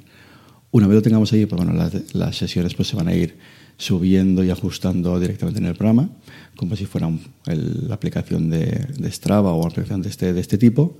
Una 0.73 0.87
vez 0.87 0.95
lo 0.95 1.01
tengamos 1.03 1.31
ahí, 1.31 1.45
pues 1.45 1.63
bueno, 1.63 1.91
las, 2.13 2.35
sesiones 2.35 2.73
pues 2.73 2.87
se 2.87 2.95
van 2.95 3.07
a 3.07 3.13
ir 3.13 3.37
subiendo 3.77 4.43
y 4.43 4.49
ajustando 4.49 5.19
directamente 5.19 5.59
en 5.59 5.67
el 5.67 5.75
programa, 5.75 6.09
como 6.55 6.75
si 6.75 6.87
fuera 6.87 7.11
la 7.45 7.93
aplicación 7.93 8.49
de, 8.49 8.87
de, 8.97 9.11
Strava 9.11 9.53
o 9.53 9.67
aplicación 9.67 10.01
de 10.01 10.09
este, 10.09 10.33
de 10.33 10.41
este 10.41 10.57
tipo. 10.57 10.97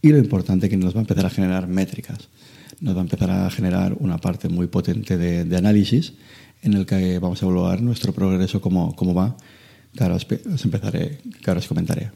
Y 0.00 0.08
lo 0.12 0.16
importante 0.16 0.64
es 0.64 0.70
que 0.70 0.78
nos 0.78 0.94
va 0.94 1.00
a 1.00 1.02
empezar 1.02 1.26
a 1.26 1.28
generar 1.30 1.68
métricas. 1.68 2.30
Nos 2.80 2.96
va 2.96 3.00
a 3.00 3.02
empezar 3.02 3.30
a 3.30 3.50
generar 3.50 3.94
una 4.00 4.16
parte 4.16 4.48
muy 4.48 4.66
potente 4.68 5.18
de, 5.18 5.56
análisis 5.58 6.14
en 6.62 6.72
el 6.72 6.86
que 6.86 7.18
vamos 7.18 7.42
a 7.42 7.44
evaluar 7.44 7.82
nuestro 7.82 8.14
progreso, 8.14 8.62
cómo, 8.62 8.96
cómo 8.96 9.12
va, 9.12 9.36
que 9.94 10.02
ahora 10.04 10.14
os, 10.14 10.26
empezaré, 10.64 11.18
que 11.42 11.50
ahora 11.50 11.58
os 11.58 11.68
comentaré. 11.68 12.12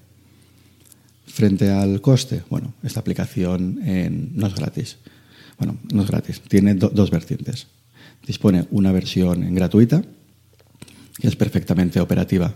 Frente 1.26 1.70
al 1.70 2.00
coste, 2.00 2.42
bueno, 2.48 2.72
esta 2.82 3.00
aplicación 3.00 3.80
no 4.34 4.46
es 4.46 4.54
gratis. 4.54 4.96
Bueno, 5.58 5.78
no 5.92 6.02
es 6.02 6.10
gratis, 6.10 6.40
tiene 6.40 6.74
dos 6.74 7.10
vertientes. 7.10 7.68
Dispone 8.26 8.66
una 8.70 8.92
versión 8.92 9.54
gratuita, 9.54 10.02
que 11.18 11.28
es 11.28 11.36
perfectamente 11.36 12.00
operativa 12.00 12.54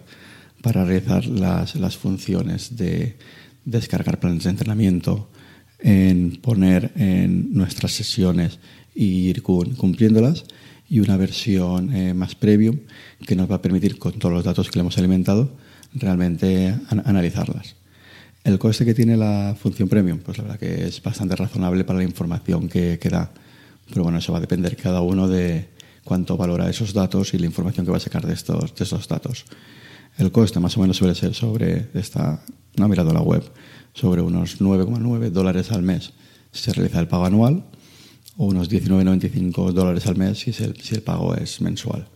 para 0.62 0.84
realizar 0.84 1.26
las, 1.26 1.74
las 1.76 1.96
funciones 1.96 2.76
de 2.76 3.16
descargar 3.64 4.20
planes 4.20 4.44
de 4.44 4.50
entrenamiento, 4.50 5.30
en 5.78 6.38
poner 6.42 6.92
en 6.96 7.54
nuestras 7.54 7.92
sesiones 7.92 8.58
y 8.94 9.28
ir 9.28 9.42
cumpliéndolas 9.42 10.44
y 10.88 11.00
una 11.00 11.16
versión 11.16 11.94
eh, 11.94 12.12
más 12.12 12.34
premium 12.34 12.80
que 13.26 13.36
nos 13.36 13.50
va 13.50 13.56
a 13.56 13.62
permitir 13.62 13.98
con 13.98 14.18
todos 14.18 14.34
los 14.34 14.44
datos 14.44 14.68
que 14.68 14.78
le 14.78 14.80
hemos 14.80 14.98
alimentado 14.98 15.56
realmente 15.94 16.74
analizarlas. 16.88 17.76
El 18.42 18.58
coste 18.58 18.84
que 18.84 18.94
tiene 18.94 19.16
la 19.16 19.54
función 19.60 19.88
premium, 19.88 20.18
pues 20.18 20.38
la 20.38 20.44
verdad 20.44 20.58
que 20.58 20.86
es 20.86 21.02
bastante 21.02 21.36
razonable 21.36 21.84
para 21.84 21.98
la 21.98 22.04
información 22.04 22.68
que, 22.68 22.98
que 22.98 23.10
da. 23.10 23.30
Pero 23.88 24.02
bueno, 24.02 24.18
eso 24.18 24.32
va 24.32 24.38
a 24.38 24.40
depender 24.40 24.76
cada 24.76 25.02
uno 25.02 25.28
de 25.28 25.68
cuánto 26.04 26.36
valora 26.36 26.70
esos 26.70 26.94
datos 26.94 27.34
y 27.34 27.38
la 27.38 27.46
información 27.46 27.84
que 27.84 27.92
va 27.92 27.98
a 27.98 28.00
sacar 28.00 28.26
de 28.26 28.32
estos, 28.32 28.74
de 28.74 28.84
estos 28.84 29.06
datos. 29.08 29.44
El 30.16 30.32
coste 30.32 30.58
más 30.58 30.76
o 30.76 30.80
menos 30.80 30.96
suele 30.96 31.14
ser 31.14 31.34
sobre, 31.34 31.88
esta, 31.94 32.42
no 32.76 32.86
he 32.86 32.88
mirado 32.88 33.12
la 33.12 33.20
web, 33.20 33.42
sobre 33.92 34.22
unos 34.22 34.60
9,9 34.60 35.30
dólares 35.30 35.70
al 35.72 35.82
mes 35.82 36.12
si 36.52 36.62
se 36.64 36.72
realiza 36.72 37.00
el 37.00 37.08
pago 37.08 37.26
anual 37.26 37.64
o 38.36 38.46
unos 38.46 38.70
19,95 38.70 39.72
dólares 39.72 40.06
al 40.06 40.16
mes 40.16 40.38
si, 40.38 40.50
el, 40.62 40.80
si 40.80 40.94
el 40.94 41.02
pago 41.02 41.34
es 41.34 41.60
mensual. 41.60 42.08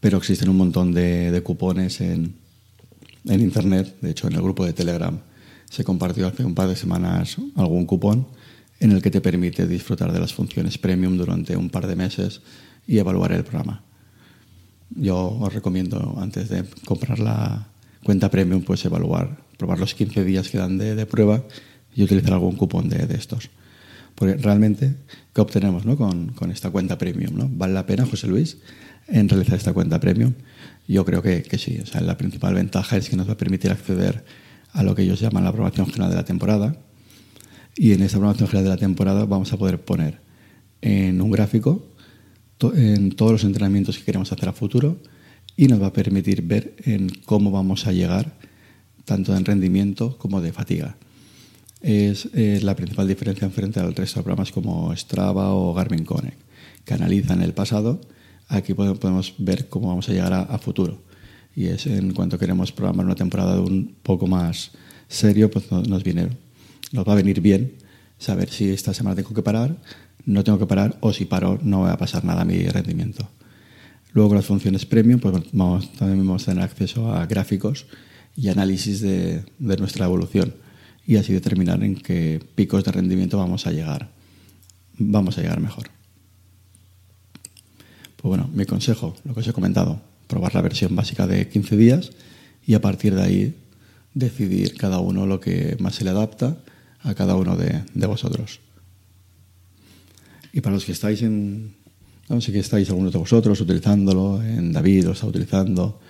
Pero 0.00 0.18
existen 0.18 0.48
un 0.48 0.56
montón 0.56 0.92
de, 0.92 1.30
de 1.30 1.42
cupones 1.42 2.00
en, 2.00 2.36
en 3.26 3.40
Internet, 3.40 3.96
de 4.00 4.10
hecho 4.10 4.28
en 4.28 4.34
el 4.34 4.42
grupo 4.42 4.64
de 4.64 4.72
Telegram 4.72 5.20
se 5.70 5.84
compartió 5.84 6.26
hace 6.26 6.44
un 6.44 6.54
par 6.54 6.68
de 6.68 6.76
semanas 6.76 7.36
algún 7.54 7.86
cupón 7.86 8.26
en 8.80 8.92
el 8.92 9.02
que 9.02 9.10
te 9.10 9.20
permite 9.20 9.66
disfrutar 9.66 10.12
de 10.12 10.20
las 10.20 10.34
funciones 10.34 10.78
premium 10.78 11.16
durante 11.16 11.56
un 11.56 11.70
par 11.70 11.86
de 11.86 11.96
meses 11.96 12.42
y 12.86 12.98
evaluar 12.98 13.32
el 13.32 13.44
programa. 13.44 13.82
Yo 14.90 15.38
os 15.40 15.52
recomiendo, 15.52 16.16
antes 16.18 16.48
de 16.48 16.64
comprar 16.84 17.18
la 17.18 17.68
cuenta 18.04 18.30
premium, 18.30 18.62
pues 18.62 18.84
evaluar, 18.84 19.38
probar 19.58 19.78
los 19.78 19.94
15 19.94 20.24
días 20.24 20.48
que 20.48 20.58
dan 20.58 20.78
de, 20.78 21.06
prueba 21.06 21.42
y 21.94 22.04
utilizar 22.04 22.34
algún 22.34 22.56
cupón 22.56 22.88
de, 22.88 23.06
estos. 23.14 23.50
Porque 24.14 24.36
realmente, 24.36 24.94
¿qué 25.34 25.40
obtenemos 25.40 25.84
¿no? 25.84 25.96
con, 25.96 26.28
con, 26.28 26.50
esta 26.50 26.70
cuenta 26.70 26.98
premium? 26.98 27.36
¿no? 27.36 27.48
¿Vale 27.50 27.74
la 27.74 27.86
pena, 27.86 28.06
José 28.06 28.28
Luis, 28.28 28.58
en 29.08 29.28
realizar 29.28 29.58
esta 29.58 29.72
cuenta 29.72 29.98
premium? 29.98 30.34
Yo 30.86 31.04
creo 31.04 31.20
que, 31.20 31.42
que 31.42 31.58
sí. 31.58 31.78
O 31.82 31.86
sea, 31.86 32.00
la 32.00 32.16
principal 32.16 32.54
ventaja 32.54 32.96
es 32.96 33.10
que 33.10 33.16
nos 33.16 33.28
va 33.28 33.32
a 33.32 33.36
permitir 33.36 33.72
acceder 33.72 34.24
a 34.76 34.82
lo 34.82 34.94
que 34.94 35.02
ellos 35.02 35.20
llaman 35.20 35.42
la 35.42 35.50
aprobación 35.50 35.86
general 35.86 36.10
de 36.10 36.16
la 36.16 36.24
temporada. 36.24 36.76
Y 37.74 37.92
en 37.92 38.02
esa 38.02 38.18
aprobación 38.18 38.48
general 38.48 38.64
de 38.64 38.70
la 38.70 38.76
temporada 38.76 39.24
vamos 39.24 39.52
a 39.52 39.56
poder 39.56 39.80
poner 39.80 40.20
en 40.82 41.20
un 41.20 41.30
gráfico 41.30 41.86
en 42.74 43.12
todos 43.12 43.32
los 43.32 43.44
entrenamientos 43.44 43.98
que 43.98 44.04
queremos 44.04 44.32
hacer 44.32 44.48
a 44.48 44.52
futuro 44.52 44.98
y 45.56 45.68
nos 45.68 45.80
va 45.80 45.88
a 45.88 45.92
permitir 45.92 46.42
ver 46.42 46.76
en 46.84 47.08
cómo 47.24 47.50
vamos 47.50 47.86
a 47.86 47.92
llegar 47.92 48.34
tanto 49.06 49.34
en 49.34 49.46
rendimiento 49.46 50.18
como 50.18 50.42
de 50.42 50.52
fatiga. 50.52 50.96
Es, 51.80 52.28
la 52.34 52.76
principal 52.76 53.08
diferencia 53.08 53.48
frente 53.48 53.80
al 53.80 53.94
resto 53.94 54.20
de 54.20 54.24
programas 54.24 54.52
como 54.52 54.94
Strava 54.94 55.54
o 55.54 55.72
Garmin 55.72 56.04
Connect, 56.04 56.38
que 56.84 56.94
analizan 56.94 57.40
el 57.40 57.54
pasado. 57.54 58.00
Aquí 58.48 58.74
podemos 58.74 59.34
ver 59.38 59.70
cómo 59.70 59.88
vamos 59.88 60.08
a 60.08 60.12
llegar 60.12 60.34
a 60.34 60.58
futuro 60.58 61.06
y 61.56 61.68
es 61.68 61.86
en 61.86 62.12
cuanto 62.12 62.38
queremos 62.38 62.70
programar 62.70 63.06
una 63.06 63.14
temporada 63.14 63.58
un 63.58 63.96
poco 64.02 64.26
más 64.26 64.72
serio, 65.08 65.50
pues 65.50 65.72
nos 65.72 66.04
viene, 66.04 66.28
nos 66.92 67.08
va 67.08 67.14
a 67.14 67.16
venir 67.16 67.40
bien 67.40 67.72
saber 68.18 68.50
si 68.50 68.68
esta 68.68 68.92
semana 68.92 69.16
tengo 69.16 69.32
que 69.32 69.42
parar, 69.42 69.74
no 70.26 70.44
tengo 70.44 70.58
que 70.58 70.66
parar 70.66 70.98
o 71.00 71.14
si 71.14 71.24
paro 71.24 71.58
no 71.62 71.80
va 71.80 71.92
a 71.92 71.96
pasar 71.96 72.24
nada 72.24 72.42
a 72.42 72.44
mi 72.44 72.58
rendimiento. 72.66 73.26
Luego 74.12 74.34
las 74.34 74.44
funciones 74.44 74.84
premium, 74.84 75.18
pues 75.18 75.34
vamos, 75.52 75.92
también 75.92 76.26
vamos 76.26 76.42
a 76.42 76.52
tener 76.52 76.62
acceso 76.62 77.10
a 77.12 77.24
gráficos 77.24 77.86
y 78.36 78.48
análisis 78.48 79.00
de, 79.00 79.42
de 79.58 79.76
nuestra 79.78 80.04
evolución 80.04 80.54
y 81.06 81.16
así 81.16 81.32
determinar 81.32 81.82
en 81.82 81.94
qué 81.94 82.38
picos 82.54 82.84
de 82.84 82.92
rendimiento 82.92 83.38
vamos 83.38 83.66
a 83.66 83.72
llegar, 83.72 84.10
vamos 84.98 85.38
a 85.38 85.40
llegar 85.40 85.60
mejor. 85.60 85.88
Pues 88.16 88.28
bueno, 88.28 88.50
mi 88.52 88.66
consejo, 88.66 89.14
lo 89.24 89.32
que 89.32 89.40
os 89.40 89.48
he 89.48 89.52
comentado, 89.54 90.02
probar 90.26 90.54
la 90.54 90.62
versión 90.62 90.94
básica 90.94 91.26
de 91.26 91.48
15 91.48 91.76
días 91.76 92.10
y 92.66 92.74
a 92.74 92.80
partir 92.80 93.14
de 93.14 93.22
ahí 93.22 93.54
decidir 94.14 94.76
cada 94.76 94.98
uno 94.98 95.26
lo 95.26 95.40
que 95.40 95.76
más 95.78 95.94
se 95.94 96.04
le 96.04 96.10
adapta 96.10 96.56
a 97.00 97.14
cada 97.14 97.36
uno 97.36 97.56
de, 97.56 98.06
vosotros. 98.06 98.60
Y 100.52 100.60
para 100.62 100.74
los 100.74 100.84
que 100.84 100.92
estáis 100.92 101.22
en, 101.22 101.74
no 102.28 102.40
sé 102.40 102.50
que 102.50 102.58
estáis 102.58 102.88
algunos 102.88 103.12
de 103.12 103.18
vosotros 103.18 103.60
utilizándolo, 103.60 104.42
en 104.42 104.72
David 104.72 105.04
lo 105.04 105.12
está 105.12 105.26
utilizando 105.26 106.00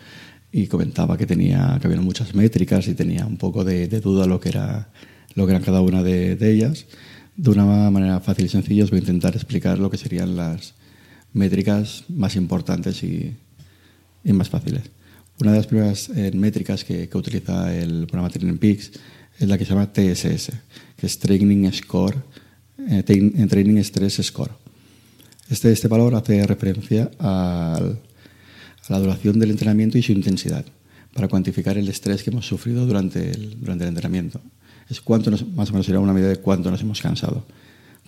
y 0.52 0.68
comentaba 0.68 1.18
que 1.18 1.26
tenía 1.26 1.76
que 1.80 1.88
había 1.88 2.00
muchas 2.00 2.34
métricas 2.34 2.86
y 2.86 2.94
tenía 2.94 3.26
un 3.26 3.36
poco 3.36 3.64
de, 3.64 3.88
duda 4.00 4.26
lo 4.26 4.40
que 4.40 4.50
era 4.50 4.88
lo 5.34 5.44
que 5.44 5.52
eran 5.52 5.64
cada 5.64 5.82
una 5.82 6.02
de, 6.02 6.36
de, 6.36 6.52
ellas. 6.52 6.86
De 7.36 7.50
una 7.50 7.90
manera 7.90 8.20
fácil 8.20 8.46
y 8.46 8.48
sencilla 8.48 8.84
os 8.84 8.90
voy 8.90 9.00
a 9.00 9.02
intentar 9.02 9.34
explicar 9.34 9.78
lo 9.78 9.90
que 9.90 9.98
serían 9.98 10.36
las 10.36 10.74
métricas 11.34 12.04
más 12.08 12.36
importantes 12.36 13.02
y, 13.02 13.36
y 14.26 14.32
más 14.32 14.50
fáciles. 14.50 14.82
Una 15.40 15.52
de 15.52 15.58
las 15.58 15.66
primeras 15.66 16.08
eh, 16.10 16.32
métricas 16.34 16.84
que, 16.84 17.08
que, 17.08 17.18
utiliza 17.18 17.74
el 17.74 18.06
programa 18.06 18.30
Training 18.30 18.58
Peaks 18.58 18.90
es 19.38 19.48
la 19.48 19.56
que 19.56 19.64
se 19.64 19.70
llama 19.70 19.92
TSS, 19.92 20.50
que 20.96 21.06
es 21.06 21.18
Training 21.18 21.70
Score, 21.72 22.16
eh, 22.88 23.02
Training 23.02 23.82
Stress 23.82 24.14
Score. 24.22 24.52
Este, 25.48 25.70
este 25.70 25.88
valor 25.88 26.14
hace 26.14 26.44
referencia 26.46 27.10
al, 27.18 28.00
a 28.88 28.92
la 28.92 28.98
duración 28.98 29.38
del 29.38 29.50
entrenamiento 29.50 29.98
y 29.98 30.02
su 30.02 30.12
intensidad, 30.12 30.64
para 31.12 31.28
cuantificar 31.28 31.78
el 31.78 31.88
estrés 31.88 32.22
que 32.22 32.30
hemos 32.30 32.46
sufrido 32.46 32.86
durante 32.86 33.30
el, 33.30 33.60
durante 33.60 33.84
el 33.84 33.88
entrenamiento. 33.88 34.40
Es 34.88 35.00
cuánto 35.00 35.30
más 35.30 35.70
o 35.70 35.72
menos 35.72 35.86
será 35.86 36.00
una 36.00 36.12
medida 36.12 36.28
de 36.28 36.36
cuánto 36.36 36.70
nos 36.70 36.80
hemos 36.80 37.00
cansado. 37.00 37.46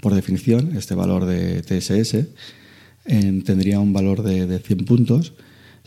Por 0.01 0.15
definición, 0.15 0.77
este 0.77 0.95
valor 0.95 1.27
de 1.27 1.63
TSS 1.63 2.15
eh, 2.15 3.43
tendría 3.45 3.81
un 3.81 3.93
valor 3.93 4.23
de, 4.23 4.47
de 4.47 4.59
100 4.59 4.85
puntos 4.85 5.33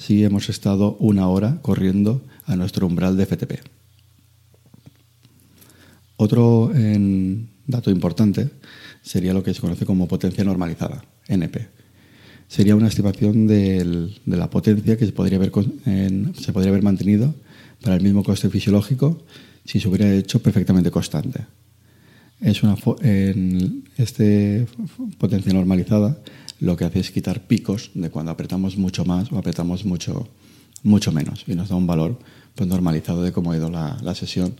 si 0.01 0.23
hemos 0.23 0.49
estado 0.49 0.97
una 0.99 1.27
hora 1.27 1.59
corriendo 1.61 2.23
a 2.45 2.55
nuestro 2.55 2.87
umbral 2.87 3.17
de 3.17 3.25
FTP. 3.27 3.53
Otro 6.17 6.71
dato 7.67 7.91
importante 7.91 8.49
sería 9.03 9.33
lo 9.33 9.43
que 9.43 9.53
se 9.53 9.61
conoce 9.61 9.85
como 9.85 10.07
potencia 10.07 10.43
normalizada, 10.43 11.05
NP. 11.27 11.67
Sería 12.47 12.75
una 12.75 12.87
estimación 12.87 13.45
de 13.45 14.09
la 14.25 14.49
potencia 14.49 14.97
que 14.97 15.05
se 15.05 15.11
podría, 15.11 15.37
haber, 15.37 15.51
se 15.53 16.51
podría 16.51 16.71
haber 16.71 16.83
mantenido 16.83 17.35
para 17.81 17.95
el 17.95 18.01
mismo 18.01 18.23
coste 18.23 18.49
fisiológico 18.49 19.21
si 19.65 19.79
se 19.79 19.87
hubiera 19.87 20.11
hecho 20.11 20.41
perfectamente 20.41 20.89
constante. 20.89 21.45
Es 22.41 22.63
una, 22.63 22.75
en 23.01 23.83
este 23.97 24.65
potencia 25.19 25.53
normalizada 25.53 26.17
lo 26.61 26.77
que 26.77 26.85
hace 26.85 26.99
es 26.99 27.11
quitar 27.11 27.41
picos 27.47 27.89
de 27.95 28.09
cuando 28.09 28.31
apretamos 28.31 28.77
mucho 28.77 29.03
más 29.03 29.31
o 29.31 29.37
apretamos 29.37 29.83
mucho, 29.83 30.29
mucho 30.83 31.11
menos 31.11 31.43
y 31.47 31.55
nos 31.55 31.69
da 31.69 31.75
un 31.75 31.87
valor 31.87 32.19
pues, 32.55 32.69
normalizado 32.69 33.23
de 33.23 33.31
cómo 33.33 33.51
ha 33.51 33.57
ido 33.57 33.69
la, 33.69 33.97
la 34.01 34.13
sesión 34.13 34.53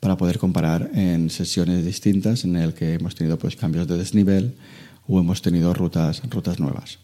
para 0.00 0.16
poder 0.16 0.38
comparar 0.38 0.90
en 0.94 1.30
sesiones 1.30 1.84
distintas 1.84 2.44
en 2.44 2.56
el 2.56 2.74
que 2.74 2.94
hemos 2.94 3.14
tenido 3.14 3.38
pues, 3.38 3.54
cambios 3.54 3.86
de 3.86 3.96
desnivel 3.96 4.56
o 5.06 5.20
hemos 5.20 5.42
tenido 5.42 5.72
rutas, 5.72 6.22
rutas 6.28 6.58
nuevas. 6.58 6.98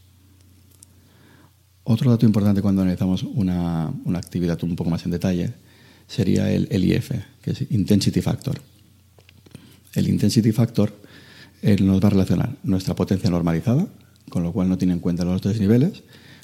Otro 1.85 2.11
dato 2.11 2.27
importante 2.27 2.61
cuando 2.61 2.83
analizamos 2.83 3.23
una, 3.23 3.93
una 4.05 4.19
actividad 4.19 4.63
un 4.65 4.75
poco 4.75 4.91
más 4.91 5.05
en 5.05 5.13
detalle 5.13 5.53
sería 6.09 6.51
el, 6.51 6.67
el, 6.73 6.85
IF, 6.85 7.13
que 7.41 7.53
es 7.53 7.71
Intensity 7.71 8.21
Factor. 8.21 8.61
El 9.95 10.09
Intensity 10.09 10.51
Factor 10.51 10.93
eh, 11.63 11.77
nos 11.81 12.03
va 12.03 12.09
a 12.09 12.11
relacionar 12.11 12.57
nuestra 12.65 12.97
potencia 12.97 13.31
normalizada, 13.31 13.87
con 14.31 14.43
lo 14.43 14.53
cual 14.53 14.71
no 14.71 14.79
tiene 14.79 14.95
en 14.95 15.01
cuenta 15.01 15.25
los 15.25 15.43
dos 15.43 15.61
niveles, 15.61 16.03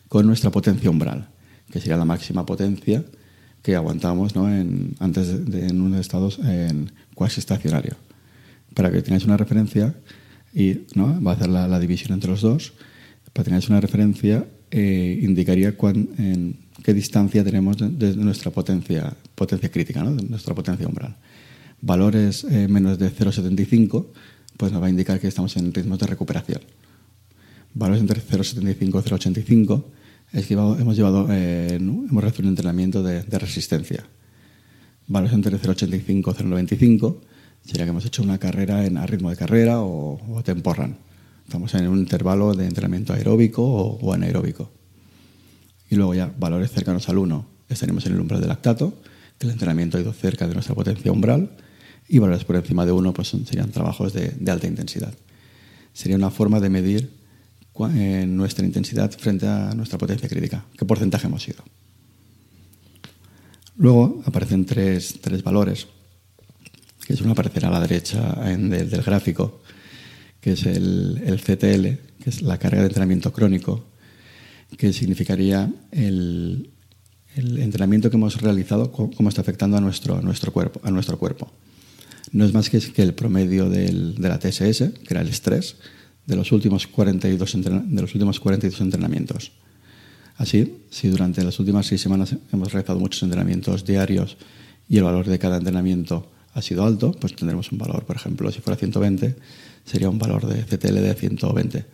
con 0.08 0.26
nuestra 0.26 0.50
potencia 0.50 0.90
umbral, 0.90 1.28
que 1.70 1.80
sería 1.80 1.96
la 1.96 2.04
máxima 2.04 2.44
potencia 2.44 3.04
que 3.62 3.74
aguantamos 3.74 4.36
¿no? 4.36 4.52
en, 4.52 4.94
antes 5.00 5.50
de, 5.50 5.66
en 5.66 5.80
unos 5.80 6.00
estados 6.00 6.38
en 6.38 6.92
cuasi 7.14 7.40
estacionario. 7.40 7.96
Para 8.74 8.92
que 8.92 9.02
tengáis 9.02 9.24
una 9.24 9.36
referencia, 9.36 9.94
y 10.54 10.82
¿no? 10.94 11.20
va 11.22 11.32
a 11.32 11.34
hacer 11.34 11.48
la, 11.48 11.80
división 11.80 12.12
entre 12.12 12.30
los 12.30 12.42
dos, 12.42 12.74
para 13.32 13.42
que 13.42 13.50
tengáis 13.50 13.68
una 13.68 13.80
referencia, 13.80 14.46
eh, 14.70 15.18
indicaría 15.22 15.74
en 16.18 16.56
qué 16.82 16.94
distancia 16.94 17.42
tenemos 17.42 17.76
de, 17.78 18.14
nuestra 18.16 18.50
potencia, 18.50 19.16
potencia 19.34 19.70
crítica, 19.70 20.04
¿no? 20.04 20.10
nuestra 20.10 20.54
potencia 20.54 20.86
umbral. 20.86 21.16
Valores 21.80 22.44
eh, 22.44 22.68
menos 22.68 22.98
de 22.98 23.10
0,75 23.10 24.06
pues 24.56 24.72
nos 24.72 24.80
va 24.80 24.86
a 24.86 24.90
indicar 24.90 25.20
que 25.20 25.28
estamos 25.28 25.56
en 25.56 25.74
ritmos 25.74 25.98
de 25.98 26.06
recuperación 26.06 26.60
valores 27.76 28.00
entre 28.00 28.20
0,75 28.20 28.80
y 28.80 29.44
0,85 29.44 29.84
es 30.32 30.46
que 30.46 30.54
hemos 30.54 30.96
llevado 30.96 31.28
eh, 31.30 31.76
hemos 31.76 32.24
recibido 32.24 32.48
un 32.48 32.52
entrenamiento 32.52 33.02
de, 33.02 33.22
resistencia. 33.38 34.04
Valores 35.06 35.34
entre 35.34 35.56
0,85 35.56 36.08
y 36.08 36.22
0,95 36.22 37.20
sería 37.64 37.84
que 37.84 37.90
hemos 37.90 38.06
hecho 38.06 38.22
una 38.22 38.38
carrera 38.38 38.84
en, 38.84 38.96
a 38.96 39.06
ritmo 39.06 39.30
de 39.30 39.36
carrera 39.36 39.82
o, 39.82 40.18
o 40.34 40.42
tempo 40.42 40.72
run. 40.72 40.96
Estamos 41.44 41.74
en 41.74 41.86
un 41.86 41.98
intervalo 41.98 42.54
de 42.54 42.66
entrenamiento 42.66 43.12
aeróbico 43.12 43.62
o, 43.62 44.12
anaeróbico. 44.12 44.70
Y 45.88 45.94
luego 45.96 46.14
ya 46.14 46.32
valores 46.38 46.72
cercanos 46.72 47.08
al 47.08 47.18
1 47.18 47.46
estaríamos 47.68 48.06
en 48.06 48.14
el 48.14 48.20
umbral 48.20 48.40
de 48.40 48.48
lactato, 48.48 48.94
que 49.38 49.46
el 49.46 49.52
entrenamiento 49.52 49.98
ha 49.98 50.00
ido 50.00 50.12
cerca 50.12 50.48
de 50.48 50.54
nuestra 50.54 50.74
potencia 50.74 51.12
umbral, 51.12 51.56
y 52.08 52.18
valores 52.18 52.44
por 52.44 52.56
encima 52.56 52.86
de 52.86 52.92
1 52.92 53.12
pues 53.12 53.28
serían 53.28 53.70
trabajos 53.70 54.12
de, 54.12 54.30
de 54.30 54.50
alta 54.50 54.66
intensidad. 54.66 55.14
Sería 55.92 56.16
una 56.16 56.30
forma 56.30 56.58
de 56.58 56.70
medir 56.70 57.25
en 57.84 58.36
nuestra 58.36 58.64
intensidad 58.64 59.10
frente 59.10 59.46
a 59.46 59.74
nuestra 59.74 59.98
potencia 59.98 60.28
crítica. 60.28 60.64
¿Qué 60.78 60.84
porcentaje 60.84 61.26
hemos 61.26 61.46
ido? 61.46 61.62
Luego 63.76 64.22
aparecen 64.24 64.64
tres, 64.64 65.16
tres 65.20 65.42
valores, 65.42 65.86
que 67.06 67.12
es 67.12 67.20
uno 67.20 67.32
aparecerá 67.32 67.68
a 67.68 67.72
la 67.72 67.80
derecha 67.80 68.50
en 68.50 68.70
del, 68.70 69.02
gráfico, 69.02 69.60
que 70.40 70.52
es 70.52 70.64
el, 70.64 71.22
el 71.26 71.40
CTL, 71.40 72.22
que 72.22 72.30
es 72.30 72.40
la 72.40 72.58
carga 72.58 72.80
de 72.80 72.86
entrenamiento 72.86 73.32
crónico, 73.32 73.84
que 74.78 74.92
significaría 74.94 75.70
el, 75.92 76.70
el 77.36 77.58
entrenamiento 77.58 78.08
que 78.08 78.16
hemos 78.16 78.40
realizado, 78.40 78.90
cómo 78.90 79.28
está 79.28 79.42
afectando 79.42 79.76
a 79.76 79.80
nuestro, 79.80 80.22
nuestro, 80.22 80.52
cuerpo, 80.52 80.80
a 80.82 80.90
nuestro 80.90 81.18
cuerpo. 81.18 81.52
No 82.32 82.44
es 82.44 82.54
más 82.54 82.70
que, 82.70 82.80
que 82.80 83.02
el 83.02 83.14
promedio 83.14 83.68
del, 83.68 84.14
de 84.16 84.28
la 84.28 84.38
TSS, 84.38 84.78
que 85.04 85.10
era 85.10 85.20
el 85.20 85.28
estrés, 85.28 85.76
de 86.26 86.36
los 86.36 86.52
últimos 86.52 86.86
42, 86.86 87.62
de 87.62 88.02
los 88.02 88.14
últimos 88.14 88.40
42 88.40 88.80
entrenamientos. 88.80 89.52
Así, 90.36 90.82
si 90.90 91.08
durante 91.08 91.42
las 91.42 91.58
últimas 91.58 91.86
seis 91.86 92.00
semanas 92.00 92.36
hemos 92.52 92.72
realizado 92.72 92.98
muchos 92.98 93.22
entrenamientos 93.22 93.84
diarios 93.84 94.36
y 94.88 94.98
el 94.98 95.04
valor 95.04 95.26
de 95.26 95.38
cada 95.38 95.56
entrenamiento 95.56 96.30
ha 96.52 96.62
sido 96.62 96.84
alto, 96.84 97.12
pues 97.12 97.34
tendremos 97.34 97.72
un 97.72 97.78
valor, 97.78 98.04
por 98.04 98.16
ejemplo, 98.16 98.50
si 98.50 98.60
fuera 98.60 98.76
120, 98.76 99.36
sería 99.84 100.10
un 100.10 100.18
valor 100.18 100.46
de 100.46 100.62
CTL 100.64 100.94
de 100.94 101.14
120. 101.14 101.86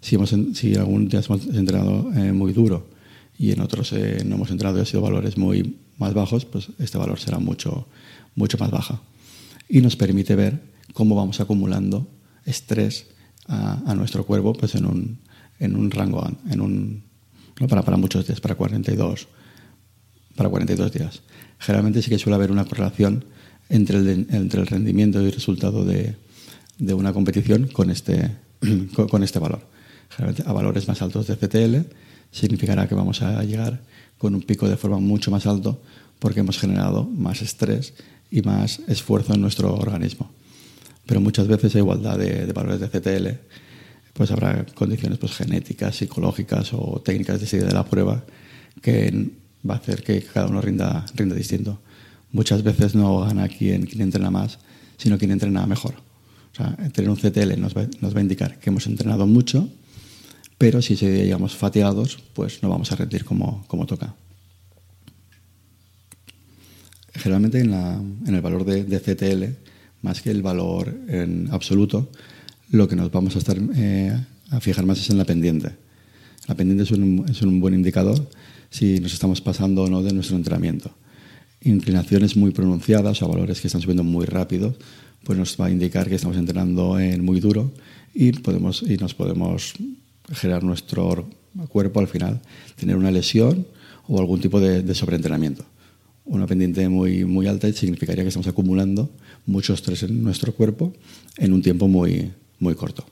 Si, 0.00 0.16
hemos, 0.16 0.34
si 0.54 0.74
algún 0.74 1.08
día 1.08 1.20
hemos 1.20 1.46
entrenado 1.46 2.12
eh, 2.14 2.32
muy 2.32 2.52
duro 2.52 2.88
y 3.38 3.52
en 3.52 3.60
otros 3.60 3.92
eh, 3.92 4.22
no 4.26 4.36
hemos 4.36 4.50
entrenado 4.50 4.78
y 4.78 4.82
ha 4.82 4.86
sido 4.86 5.00
valores 5.00 5.38
muy 5.38 5.76
más 5.98 6.12
bajos, 6.12 6.44
pues 6.44 6.68
este 6.78 6.98
valor 6.98 7.20
será 7.20 7.38
mucho, 7.38 7.86
mucho 8.34 8.58
más 8.58 8.70
baja. 8.70 9.00
Y 9.68 9.80
nos 9.80 9.96
permite 9.96 10.34
ver 10.36 10.60
cómo 10.92 11.14
vamos 11.14 11.40
acumulando 11.40 12.06
estrés 12.44 13.06
a, 13.48 13.94
nuestro 13.94 14.24
cuerpo 14.24 14.52
pues 14.52 14.74
en, 14.74 14.86
un, 14.86 15.18
en 15.58 15.76
un 15.76 15.90
rango, 15.90 16.26
en 16.50 16.60
un, 16.60 17.02
no 17.60 17.68
para, 17.68 17.82
para 17.82 17.96
muchos 17.96 18.26
días, 18.26 18.40
para 18.40 18.54
42, 18.54 19.28
para 20.36 20.48
42 20.48 20.92
días. 20.92 21.22
Generalmente 21.58 22.02
sí 22.02 22.10
que 22.10 22.18
suele 22.18 22.36
haber 22.36 22.50
una 22.50 22.64
correlación 22.64 23.24
entre 23.68 23.98
el, 23.98 24.26
entre 24.30 24.60
el 24.60 24.66
rendimiento 24.66 25.20
y 25.22 25.26
el 25.26 25.32
resultado 25.32 25.84
de, 25.84 26.16
de 26.78 26.94
una 26.94 27.12
competición 27.12 27.68
con 27.68 27.90
este, 27.90 28.36
con, 29.10 29.22
este 29.22 29.38
valor. 29.38 29.60
Generalmente 30.10 30.48
a 30.48 30.52
valores 30.52 30.88
más 30.88 31.00
altos 31.02 31.26
de 31.26 31.36
CTL 31.36 31.88
significará 32.30 32.88
que 32.88 32.94
vamos 32.94 33.22
a 33.22 33.42
llegar 33.44 33.80
con 34.18 34.34
un 34.34 34.42
pico 34.42 34.68
de 34.68 34.76
forma 34.76 34.98
mucho 34.98 35.30
más 35.30 35.46
alto 35.46 35.80
porque 36.18 36.40
hemos 36.40 36.58
generado 36.58 37.04
más 37.04 37.42
estrés 37.42 37.94
y 38.30 38.42
más 38.42 38.80
esfuerzo 38.88 39.34
en 39.34 39.40
nuestro 39.40 39.74
organismo. 39.74 40.30
Pero 41.06 41.20
muchas 41.20 41.48
veces 41.48 41.74
a 41.74 41.78
igualdad 41.78 42.18
de, 42.18 42.52
valores 42.52 42.80
de 42.80 42.88
CTL, 42.88 43.28
pues 44.12 44.30
habrá 44.30 44.64
condiciones 44.74 45.18
pues, 45.18 45.32
genéticas, 45.32 45.96
psicológicas 45.96 46.72
o 46.72 47.00
técnicas 47.04 47.40
de 47.40 47.46
seguida 47.46 47.68
de 47.68 47.74
la 47.74 47.84
prueba 47.84 48.24
que 48.80 49.30
va 49.68 49.74
a 49.74 49.78
hacer 49.78 50.02
que 50.02 50.22
cada 50.22 50.46
uno 50.46 50.60
rinda, 50.60 51.04
rinda 51.14 51.34
distinto. 51.34 51.80
Muchas 52.30 52.62
veces 52.62 52.94
no 52.94 53.20
gana 53.20 53.48
quien, 53.48 53.86
quien 53.86 54.02
entrena 54.02 54.30
más, 54.30 54.58
sino 54.96 55.18
quien 55.18 55.32
entrena 55.32 55.66
mejor. 55.66 55.94
O 56.52 56.56
sea, 56.56 56.76
tener 56.92 57.10
un 57.10 57.16
CTL 57.16 57.58
nos 57.60 57.76
va, 57.76 57.86
nos 58.00 58.14
va 58.14 58.18
a 58.18 58.22
indicar 58.22 58.58
que 58.58 58.70
hemos 58.70 58.86
entrenado 58.86 59.26
mucho, 59.26 59.68
pero 60.58 60.80
si 60.80 60.96
llegamos 60.96 61.56
fatigados, 61.56 62.18
pues 62.34 62.62
no 62.62 62.68
vamos 62.68 62.92
a 62.92 62.96
rendir 62.96 63.24
como, 63.24 63.64
como 63.66 63.86
toca. 63.86 64.14
Generalmente 67.14 67.60
en, 67.60 67.70
la, 67.70 67.94
en 67.94 68.34
el 68.34 68.40
valor 68.40 68.64
de, 68.64 68.84
de, 68.84 69.00
CTL, 69.00 69.71
más 70.02 70.20
que 70.20 70.30
el 70.30 70.42
valor 70.42 70.94
en 71.08 71.48
absoluto, 71.50 72.10
lo 72.70 72.88
que 72.88 72.96
nos 72.96 73.10
vamos 73.10 73.36
a 73.36 73.38
estar 73.38 73.58
eh, 73.74 74.16
a 74.50 74.60
fijar 74.60 74.84
más 74.84 75.00
es 75.00 75.10
en 75.10 75.18
la 75.18 75.24
pendiente. 75.24 75.70
La 76.48 76.54
pendiente 76.54 76.84
es 76.84 76.90
un, 76.90 77.24
es 77.28 77.40
un 77.42 77.60
buen 77.60 77.74
indicador 77.74 78.28
si 78.70 78.98
nos 79.00 79.12
estamos 79.12 79.40
pasando 79.40 79.84
o 79.84 79.88
no 79.88 80.02
de 80.02 80.12
nuestro 80.12 80.36
entrenamiento. 80.36 80.90
Inclinaciones 81.60 82.36
muy 82.36 82.50
pronunciadas 82.50 83.22
o 83.22 83.28
valores 83.28 83.60
que 83.60 83.68
están 83.68 83.80
subiendo 83.80 84.02
muy 84.02 84.26
rápido, 84.26 84.74
pues 85.22 85.38
nos 85.38 85.56
va 85.60 85.66
a 85.66 85.70
indicar 85.70 86.08
que 86.08 86.16
estamos 86.16 86.36
entrenando 86.36 86.98
en 86.98 87.24
muy 87.24 87.38
duro 87.38 87.70
y, 88.14 88.32
podemos, 88.32 88.82
y 88.82 88.96
nos 88.96 89.14
podemos 89.14 89.74
generar 90.32 90.64
nuestro 90.64 91.28
cuerpo 91.68 92.00
al 92.00 92.08
final, 92.08 92.40
tener 92.76 92.96
una 92.96 93.10
lesión 93.10 93.66
o 94.08 94.18
algún 94.18 94.40
tipo 94.40 94.58
de, 94.58 94.82
de 94.82 94.94
sobreentrenamiento. 94.94 95.64
Una 96.24 96.46
pendiente 96.46 96.88
muy, 96.88 97.24
muy 97.24 97.46
alta 97.46 97.72
significaría 97.72 98.22
que 98.22 98.28
estamos 98.28 98.46
acumulando 98.46 99.10
mucho 99.46 99.74
estrés 99.74 100.04
en 100.04 100.22
nuestro 100.22 100.54
cuerpo 100.54 100.94
en 101.36 101.52
un 101.52 101.62
tiempo 101.62 101.88
muy, 101.88 102.30
muy 102.58 102.74
corto. 102.74 103.04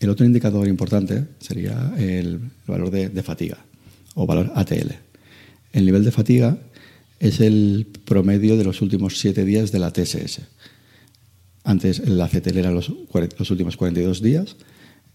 El 0.00 0.10
otro 0.10 0.24
indicador 0.24 0.68
importante 0.68 1.24
sería 1.40 1.92
el 1.98 2.38
valor 2.66 2.90
de, 2.90 3.22
fatiga 3.22 3.58
o 4.14 4.26
valor 4.26 4.52
ATL. 4.54 4.92
El 5.72 5.84
nivel 5.84 6.04
de 6.04 6.12
fatiga 6.12 6.58
es 7.18 7.40
el 7.40 7.86
promedio 8.04 8.56
de 8.56 8.64
los 8.64 8.80
últimos 8.80 9.18
siete 9.18 9.44
días 9.44 9.72
de 9.72 9.80
la 9.80 9.92
TSS. 9.92 10.42
Antes 11.64 12.08
la 12.08 12.26
ATL 12.26 12.58
era 12.58 12.70
los, 12.70 12.92
los 13.38 13.50
últimos 13.50 13.76
42 13.76 14.22
días, 14.22 14.56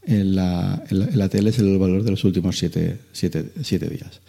el, 0.06 0.36
la, 0.36 0.84
el, 0.90 1.22
ATL 1.22 1.48
es 1.48 1.60
el 1.60 1.78
valor 1.78 2.04
de 2.04 2.12
los 2.12 2.26
últimos 2.26 2.58
siete, 2.58 3.00
siete, 3.14 3.46
siete 3.64 3.88
días. 3.88 4.20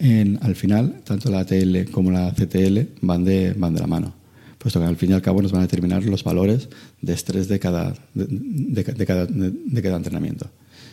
Al 0.00 0.56
final, 0.56 1.02
tanto 1.04 1.30
la 1.30 1.40
ATL 1.40 1.90
como 1.90 2.10
la 2.10 2.32
CTL 2.32 2.78
van 3.02 3.22
de, 3.22 3.52
van 3.52 3.74
de 3.74 3.80
la 3.80 3.86
mano, 3.86 4.14
puesto 4.56 4.80
que 4.80 4.86
al 4.86 4.96
fin 4.96 5.10
y 5.10 5.12
al 5.12 5.20
cabo 5.20 5.42
nos 5.42 5.52
van 5.52 5.60
a 5.60 5.66
determinar 5.66 6.02
los 6.04 6.24
valores 6.24 6.70
de 7.02 7.12
estrés 7.12 7.48
de 7.48 7.58
cada, 7.58 7.94
de, 8.14 8.82
cada 9.06 9.96
entrenamiento. 9.98 10.50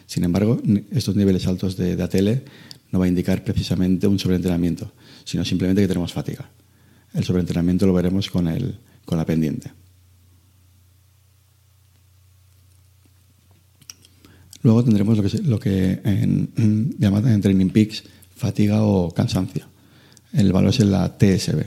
Sin 0.08 0.26
embargo, 0.26 0.62
estos 0.92 1.16
niveles 1.16 1.48
altos 1.48 1.78
de, 1.78 1.94
ATL 2.04 2.44
no 2.92 3.00
va 3.00 3.06
a 3.06 3.08
indicar 3.08 3.46
precisamente 3.46 4.08
un 4.08 4.20
sobreentrenamiento, 4.20 4.92
sino 5.24 5.46
simplemente 5.46 5.82
que 5.82 5.88
tenemos 5.88 6.12
fatiga. 6.12 6.50
El 7.14 7.24
sobreentrenamiento 7.24 7.88
lo 7.88 7.94
veremos 7.94 8.30
con, 8.30 8.50
el, 8.50 8.76
con 9.06 9.18
la 9.18 9.26
pendiente. 9.26 9.72
Luego 14.64 14.84
tendremos 14.84 15.18
lo 15.18 15.24
que, 15.24 15.38
lo 15.44 15.60
que 15.60 16.02
en, 16.04 16.50
en, 16.58 16.98
en 17.00 17.42
Training 17.42 17.70
Peaks 17.70 18.04
fatiga 18.38 18.84
o 18.84 19.12
cansancio. 19.12 19.66
El 20.34 20.54
valor 20.54 20.70
es 20.70 20.80
la 20.82 21.18
TSB. 21.18 21.66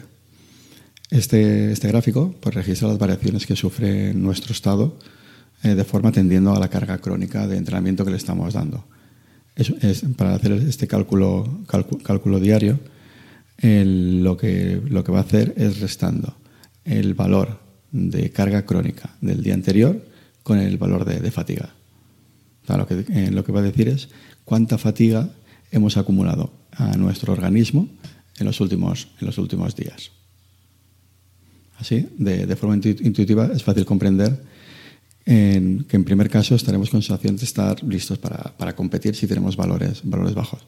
Este, 1.11 1.73
este 1.73 1.89
gráfico 1.89 2.35
pues, 2.41 2.55
registra 2.55 2.89
las 2.89 2.99
variaciones 2.99 3.45
que 3.45 3.57
sufre 3.57 4.15
nuestro 4.15 4.53
estado 4.53 4.97
eh, 5.65 5.75
de 5.75 5.85
forma 5.85 6.13
tendiendo 6.13 6.55
a 6.55 6.61
la 6.61 6.69
carga 6.69 6.99
crónica 6.99 7.49
de 7.49 7.57
entrenamiento 7.57 8.05
que 8.05 8.13
le 8.13 8.17
estamos 8.17 8.55
dando. 8.55 8.85
Es, 9.57 10.05
para 10.17 10.35
hacer 10.35 10.53
este 10.53 10.87
cálculo, 10.87 11.61
cálculo, 11.67 12.39
diario, 12.39 12.79
lo, 13.61 14.37
que, 14.37 14.81
lo 14.89 15.05
que 15.05 15.13
va 15.13 15.19
a 15.19 15.23
hacer 15.23 15.53
es 15.57 15.81
restando 15.81 16.37
el 16.85 17.13
valor 17.15 17.61
de 17.91 18.31
carga 18.31 18.65
crónica 18.65 19.17
del 19.21 19.43
día 19.43 19.53
anterior 19.53 20.01
con 20.43 20.59
el 20.59 20.79
valor 20.79 21.05
de, 21.05 21.31
fatiga. 21.31 21.75
Lo, 22.69 22.87
que, 22.87 23.05
eh, 23.09 23.31
lo 23.33 23.45
que 23.45 23.53
va 23.53 23.61
a 23.61 23.65
decir 23.65 23.89
es 23.89 24.09
cuánta 24.45 24.79
fatiga 24.79 25.29
hemos 25.73 25.97
acumulado 25.97 26.60
a 26.73 26.97
nuestro 26.97 27.33
organismo 27.33 27.89
en 28.39 28.47
los 28.47 28.61
últimos, 28.61 29.09
en 29.21 29.27
los 29.27 29.39
últimos 29.39 29.77
días. 29.77 30.11
Así, 31.79 32.09
de, 32.19 32.47
de 32.47 32.57
forma 32.57 32.77
intuitiva, 32.77 33.51
es 33.55 33.63
fácil 33.63 33.85
comprender 33.85 34.43
en, 35.25 35.85
que 35.85 35.97
en 35.97 36.05
primer 36.05 36.29
caso 36.29 36.55
estaremos 36.55 36.91
con 36.91 37.03
sensación 37.03 37.37
de 37.37 37.45
estar 37.45 37.83
listos 37.85 38.19
para, 38.19 38.57
para, 38.57 38.75
competir 38.75 39.15
si 39.15 39.27
tenemos 39.27 39.57
valores, 39.57 40.01
valores 40.05 40.35
bajos. 40.35 40.61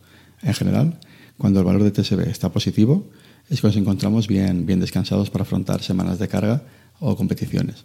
En 0.42 0.54
general, 0.54 0.98
cuando 1.36 1.60
el 1.60 1.66
valor 1.66 1.82
de 1.82 1.90
TSB 1.90 2.28
está 2.28 2.50
positivo, 2.50 3.10
es 3.48 3.60
que 3.60 3.66
nos 3.66 3.76
encontramos 3.76 4.28
bien, 4.28 4.66
bien 4.66 4.80
descansados 4.80 5.30
para 5.30 5.42
afrontar 5.42 5.82
semanas 5.82 6.18
de 6.18 6.28
carga 6.28 6.62
o 7.00 7.16
competiciones. 7.16 7.84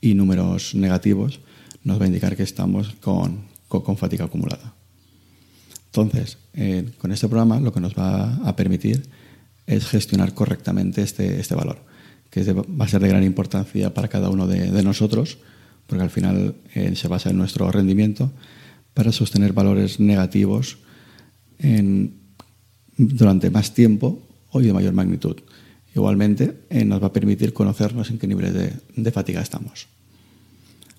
Y 0.00 0.14
números 0.14 0.74
negativos 0.74 1.40
nos 1.84 2.00
va 2.00 2.04
a 2.04 2.08
indicar 2.08 2.36
que 2.36 2.42
estamos 2.42 2.94
con, 3.00 3.44
con, 3.68 3.82
con 3.82 3.96
fatiga 3.96 4.24
acumulada. 4.24 4.75
Entonces, 5.96 6.36
eh, 6.52 6.90
con 6.98 7.10
este 7.10 7.26
programa 7.26 7.58
lo 7.58 7.72
que 7.72 7.80
nos 7.80 7.94
va 7.94 8.36
a 8.44 8.54
permitir 8.54 9.08
es 9.66 9.86
gestionar 9.86 10.34
correctamente 10.34 11.00
este, 11.00 11.40
este 11.40 11.54
valor, 11.54 11.78
que 12.28 12.44
va 12.52 12.84
a 12.84 12.88
ser 12.88 13.00
de 13.00 13.08
gran 13.08 13.24
importancia 13.24 13.94
para 13.94 14.08
cada 14.08 14.28
uno 14.28 14.46
de, 14.46 14.70
de 14.70 14.82
nosotros, 14.82 15.38
porque 15.86 16.04
al 16.04 16.10
final 16.10 16.54
eh, 16.74 16.94
se 16.96 17.08
basa 17.08 17.30
en 17.30 17.38
nuestro 17.38 17.70
rendimiento, 17.72 18.30
para 18.92 19.10
sostener 19.10 19.54
valores 19.54 19.98
negativos 19.98 20.76
en, 21.58 22.12
durante 22.98 23.48
más 23.48 23.72
tiempo 23.72 24.22
o 24.50 24.60
de 24.60 24.74
mayor 24.74 24.92
magnitud. 24.92 25.36
Igualmente, 25.94 26.60
eh, 26.68 26.84
nos 26.84 27.02
va 27.02 27.06
a 27.06 27.12
permitir 27.12 27.54
conocernos 27.54 28.10
en 28.10 28.18
qué 28.18 28.26
niveles 28.26 28.52
de, 28.52 28.72
de 28.96 29.10
fatiga 29.12 29.40
estamos. 29.40 29.86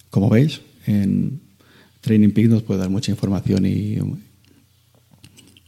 Como 0.10 0.28
veis, 0.28 0.62
en 0.88 1.40
Training 2.02 2.32
Peak 2.32 2.50
nos 2.50 2.64
puede 2.64 2.80
dar 2.80 2.90
mucha 2.90 3.12
información 3.12 3.64
y, 3.68 4.00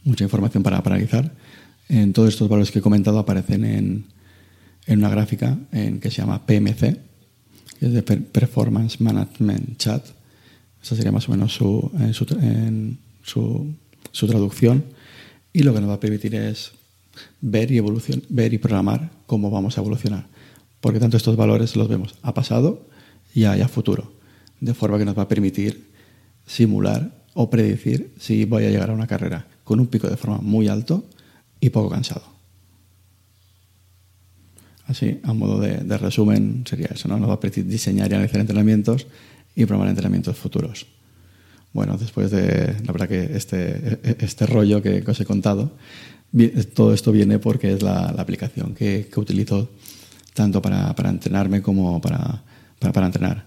mucha 0.04 0.24
información 0.24 0.62
para, 0.62 0.82
para 0.82 0.96
analizar. 0.96 1.32
En 1.88 2.12
todos 2.12 2.28
estos 2.28 2.48
valores 2.48 2.70
que 2.70 2.78
he 2.78 2.82
comentado 2.82 3.18
aparecen 3.18 3.64
en, 3.64 4.04
en 4.86 4.98
una 4.98 5.08
gráfica 5.08 5.58
en, 5.72 6.00
que 6.00 6.10
se 6.10 6.18
llama 6.18 6.46
PMC, 6.46 6.78
que 7.78 7.86
es 7.86 7.92
de 7.92 8.02
Performance 8.02 9.00
Management 9.00 9.76
Chat. 9.78 10.06
Esa 10.82 10.96
sería 10.96 11.12
más 11.12 11.28
o 11.28 11.32
menos 11.32 11.52
su, 11.52 11.90
en 11.98 12.14
su, 12.14 12.26
en 12.40 12.98
su, 13.22 13.74
su, 14.12 14.26
traducción. 14.26 14.84
Y 15.52 15.62
lo 15.62 15.74
que 15.74 15.80
nos 15.80 15.90
va 15.90 15.94
a 15.94 16.00
permitir 16.00 16.34
es 16.34 16.72
ver 17.40 17.70
y, 17.70 17.78
evolucion, 17.78 18.22
ver 18.28 18.54
y 18.54 18.58
programar 18.58 19.10
cómo 19.26 19.50
vamos 19.50 19.76
a 19.76 19.80
evolucionar. 19.80 20.26
Porque 20.80 21.00
tanto 21.00 21.16
estos 21.16 21.36
valores 21.36 21.76
los 21.76 21.88
vemos 21.88 22.14
a 22.22 22.32
pasado 22.32 22.86
y 23.34 23.44
a, 23.44 23.68
futuro, 23.68 24.12
de 24.60 24.74
forma 24.74 24.98
que 24.98 25.04
nos 25.04 25.18
va 25.18 25.22
a 25.22 25.28
permitir 25.28 25.90
simular 26.46 27.24
o 27.34 27.50
predecir 27.50 28.12
si 28.18 28.44
voy 28.44 28.64
a 28.64 28.70
llegar 28.70 28.90
a 28.90 28.94
una 28.94 29.06
carrera 29.06 29.46
con 29.70 29.78
un 29.78 29.86
pico 29.86 30.08
de 30.08 30.16
forma 30.16 30.38
muy 30.38 30.66
alto 30.66 31.04
y 31.60 31.70
poco 31.70 31.90
cansado. 31.90 32.24
Así, 34.88 35.20
a 35.22 35.32
modo 35.32 35.60
de, 35.60 35.96
resumen, 35.96 36.64
sería 36.68 36.88
eso, 36.92 37.06
¿no? 37.06 37.20
Nos 37.20 37.30
va 37.30 37.34
a 37.34 37.38
permitir 37.38 37.66
diseñar 37.66 38.10
y 38.10 38.14
analizar 38.14 38.40
entrenamientos 38.40 39.06
y 39.54 39.64
programar 39.66 39.90
entrenamientos 39.90 40.36
futuros. 40.36 40.88
Bueno, 41.72 41.96
después 41.96 42.32
de, 42.32 42.74
la 42.84 42.92
verdad 42.92 43.08
que 43.08 43.30
este, 43.36 44.00
este 44.18 44.44
rollo 44.44 44.82
que, 44.82 45.04
os 45.06 45.20
he 45.20 45.24
contado, 45.24 45.70
todo 46.74 46.92
esto 46.92 47.12
viene 47.12 47.38
porque 47.38 47.72
es 47.72 47.80
la, 47.80 48.06
aplicación 48.06 48.74
que, 48.74 49.08
utilizo 49.14 49.70
tanto 50.34 50.60
para, 50.60 50.96
para 50.96 51.10
entrenarme 51.10 51.62
como 51.62 52.00
para, 52.00 52.42
para, 52.80 53.06
entrenar. 53.06 53.46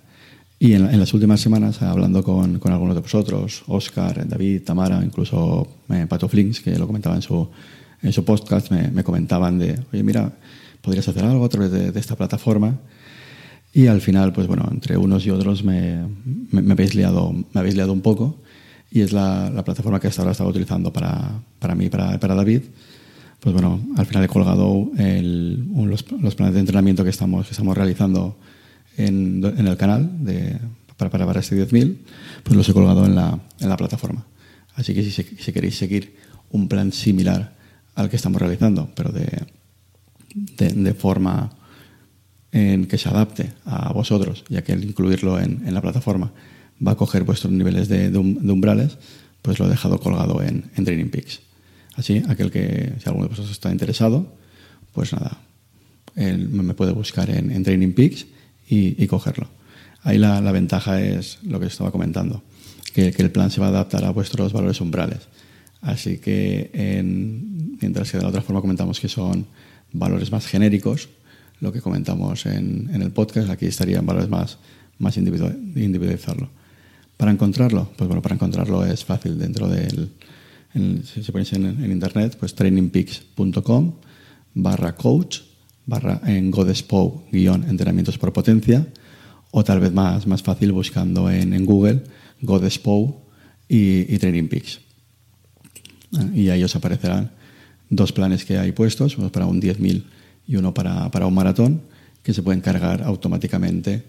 Y 0.63 0.76
en, 0.76 0.97
las 0.97 1.13
últimas 1.13 1.41
semanas, 1.41 1.82
hablando 1.82 2.23
con, 2.23 2.58
con, 2.58 2.71
algunos 2.71 2.95
de 2.95 3.02
vosotros, 3.02 3.63
Oscar, 3.67 4.26
David, 4.26 4.63
Tamara, 4.63 5.02
incluso 5.04 5.67
eh, 5.89 6.06
Pato 6.08 6.30
Flinks, 6.30 6.62
que 6.62 6.80
lo 6.80 6.88
comentaba 6.88 7.17
en 7.17 7.21
su, 7.21 7.49
en 8.02 8.13
su 8.13 8.23
podcast, 8.23 8.71
me, 8.71 8.88
me, 8.88 9.04
comentaban 9.04 9.60
de, 9.60 9.78
oye, 9.91 10.04
mira, 10.04 10.32
podrías 10.80 11.06
hacer 11.06 11.26
algo 11.26 11.43
a 11.43 11.49
través 11.49 11.69
de, 11.69 11.91
de, 11.91 11.99
esta 11.99 12.15
plataforma. 12.15 12.80
Y 13.73 13.88
al 13.88 13.99
final, 13.99 14.32
pues 14.32 14.47
bueno, 14.47 14.65
entre 14.71 14.95
unos 14.95 15.26
y 15.26 15.32
otros 15.32 15.65
me, 15.65 16.08
me, 16.52 16.71
habéis, 16.71 16.95
liado, 16.95 17.34
me 17.34 17.60
habéis 17.60 17.76
liado 17.76 17.91
un 17.91 17.99
poco. 17.99 18.38
Y 18.89 19.02
es 19.02 19.12
la, 19.12 19.49
la 19.49 19.65
plataforma 19.65 19.99
que 19.99 20.08
hasta 20.08 20.21
ahora 20.21 20.32
estaba 20.32 20.49
utilizando 20.49 20.93
para, 20.93 21.41
para 21.60 21.76
mí, 21.76 21.89
para, 21.89 22.17
para 22.21 22.36
David 22.36 22.62
pues 23.41 23.52
bueno, 23.52 23.82
al 23.97 24.06
final 24.06 24.23
he 24.23 24.30
colgado 24.30 24.89
el, 24.97 25.67
los, 25.76 26.10
los, 26.10 26.36
planes 26.36 26.54
de 26.54 26.62
entrenamiento 26.62 27.04
que 27.04 27.10
estamos, 27.10 27.47
que 27.47 27.52
estamos 27.52 27.76
realizando 27.76 28.38
en, 28.97 29.43
en 29.43 29.67
el 29.67 29.77
canal 29.77 30.10
para, 30.97 31.10
para, 31.10 31.25
para 31.25 31.39
este 31.39 31.56
10.000, 31.56 31.97
pues 32.43 32.56
los 32.56 32.67
he 32.69 32.73
colgado 32.73 33.06
en 33.06 33.15
la, 33.15 33.39
en 33.60 33.69
la 33.69 33.77
plataforma. 33.77 34.25
Así 34.75 34.93
que 34.93 35.03
si, 35.03 35.23
queréis 35.23 35.77
seguir 35.77 36.15
un 36.49 36.67
plan 36.67 36.91
similar 36.91 37.56
al 37.95 38.10
que 38.10 38.15
estamos 38.15 38.41
realizando, 38.41 38.89
pero 38.95 39.12
de, 39.12 39.45
de, 40.34 40.93
forma 40.93 41.51
en 42.51 42.86
que 42.88 42.97
se 42.97 43.10
adapte 43.10 43.53
a 43.65 43.93
vosotros, 43.93 44.43
ya 44.49 44.63
que 44.63 44.73
el 44.73 44.84
incluirlo 44.84 45.39
en, 45.39 45.62
en 45.65 45.73
la 45.73 45.82
plataforma 45.82 46.32
va 46.86 46.93
a 46.93 46.95
coger 46.95 47.23
vuestros 47.23 47.53
niveles 47.53 47.88
de, 47.88 48.10
de, 48.10 48.17
umbrales, 48.17 48.97
pues 49.41 49.60
lo 49.60 49.67
he 49.67 49.69
dejado 49.69 49.99
colgado 49.99 50.41
en, 50.41 50.71
en 50.75 50.86
Training 50.86 51.10
Peaks. 51.10 51.41
Así, 51.95 52.23
aquel 52.27 52.49
que, 52.49 52.93
si 52.99 53.08
alguno 53.08 53.25
de 53.25 53.29
vosotros 53.29 53.51
está 53.51 53.71
interesado, 53.71 54.36
pues 54.91 55.13
nada, 55.13 55.38
él 56.15 56.49
me 56.49 56.73
puede 56.73 56.93
buscar 56.93 57.29
en, 57.29 57.51
en 57.51 57.63
Training 57.63 57.93
Peaks 57.93 58.25
y, 58.67 59.06
cogerlo. 59.08 59.47
Ahí 60.04 60.17
la, 60.17 60.41
la, 60.41 60.52
ventaja 60.52 61.02
es 61.02 61.39
lo 61.43 61.60
que 61.60 61.67
estaba 61.67 61.91
comentando, 61.91 62.43
que, 62.93 63.12
que, 63.12 63.21
el 63.21 63.32
plan 63.32 63.52
se 63.52 63.62
va 63.62 63.67
a 63.67 63.69
adaptar 63.69 64.04
a 64.04 64.12
vuestros 64.12 64.52
valores 64.52 64.82
umbrales. 64.82 65.19
Así 65.82 66.17
que, 66.17 66.71
en, 66.73 67.78
mientras 67.82 68.12
que 68.12 68.17
de 68.17 68.23
la 68.23 68.30
otra 68.30 68.41
forma 68.41 68.62
comentamos 68.62 68.99
que 68.99 69.10
son 69.10 69.45
valores 69.91 70.32
más 70.32 70.47
genéricos, 70.47 71.10
lo 71.60 71.71
que 71.71 71.82
comentamos 71.82 72.45
en, 72.45 72.89
en 72.93 73.02
el 73.02 73.12
podcast, 73.12 73.49
aquí 73.49 73.65
estarían 73.67 74.06
valores 74.06 74.30
más, 74.30 74.58
más 74.99 75.17
individualizarlo. 75.17 76.49
Para 77.17 77.32
encontrarlo, 77.32 77.89
pues 77.95 78.08
bueno, 78.08 78.21
para 78.21 78.36
encontrarlo 78.36 78.86
es 78.86 79.06
fácil 79.06 79.38
dentro 79.38 79.67
del, 79.67 80.10
si 80.73 81.32
ponéis 81.32 81.54
en, 81.54 81.65
en, 81.65 81.91
internet, 81.91 82.36
pues 82.39 82.56
trainingpeaks.com 82.56 83.93
barra 84.56 84.95
coach 84.95 85.39
barra 85.85 86.21
en 86.25 86.51
Godespo 86.51 87.25
guion 87.31 87.63
entrenamientos 87.69 88.17
por 88.17 88.33
potencia 88.33 88.87
o 89.51 89.63
tal 89.63 89.79
vez 89.79 89.93
más, 89.93 90.25
más 90.27 90.41
fácil 90.41 90.71
buscando 90.71 91.29
en, 91.29 91.53
en 91.53 91.65
Google 91.65 92.03
Godespo 92.41 93.21
y, 93.67 94.17
Training 94.17 94.47
Peaks. 94.47 94.79
Y 96.33 96.49
ahí 96.49 96.63
os 96.63 96.75
aparecerán 96.75 97.31
dos 97.89 98.11
planes 98.11 98.45
que 98.45 98.57
hay 98.57 98.71
puestos, 98.71 99.17
uno 99.17 99.31
para 99.31 99.47
un 99.47 99.61
10.000 99.61 100.03
y 100.47 100.55
uno 100.57 100.73
para, 100.73 101.09
para, 101.09 101.25
un 101.25 101.33
maratón, 101.33 101.81
que 102.21 102.33
se 102.33 102.43
pueden 102.43 102.61
cargar 102.61 103.03
automáticamente 103.03 104.03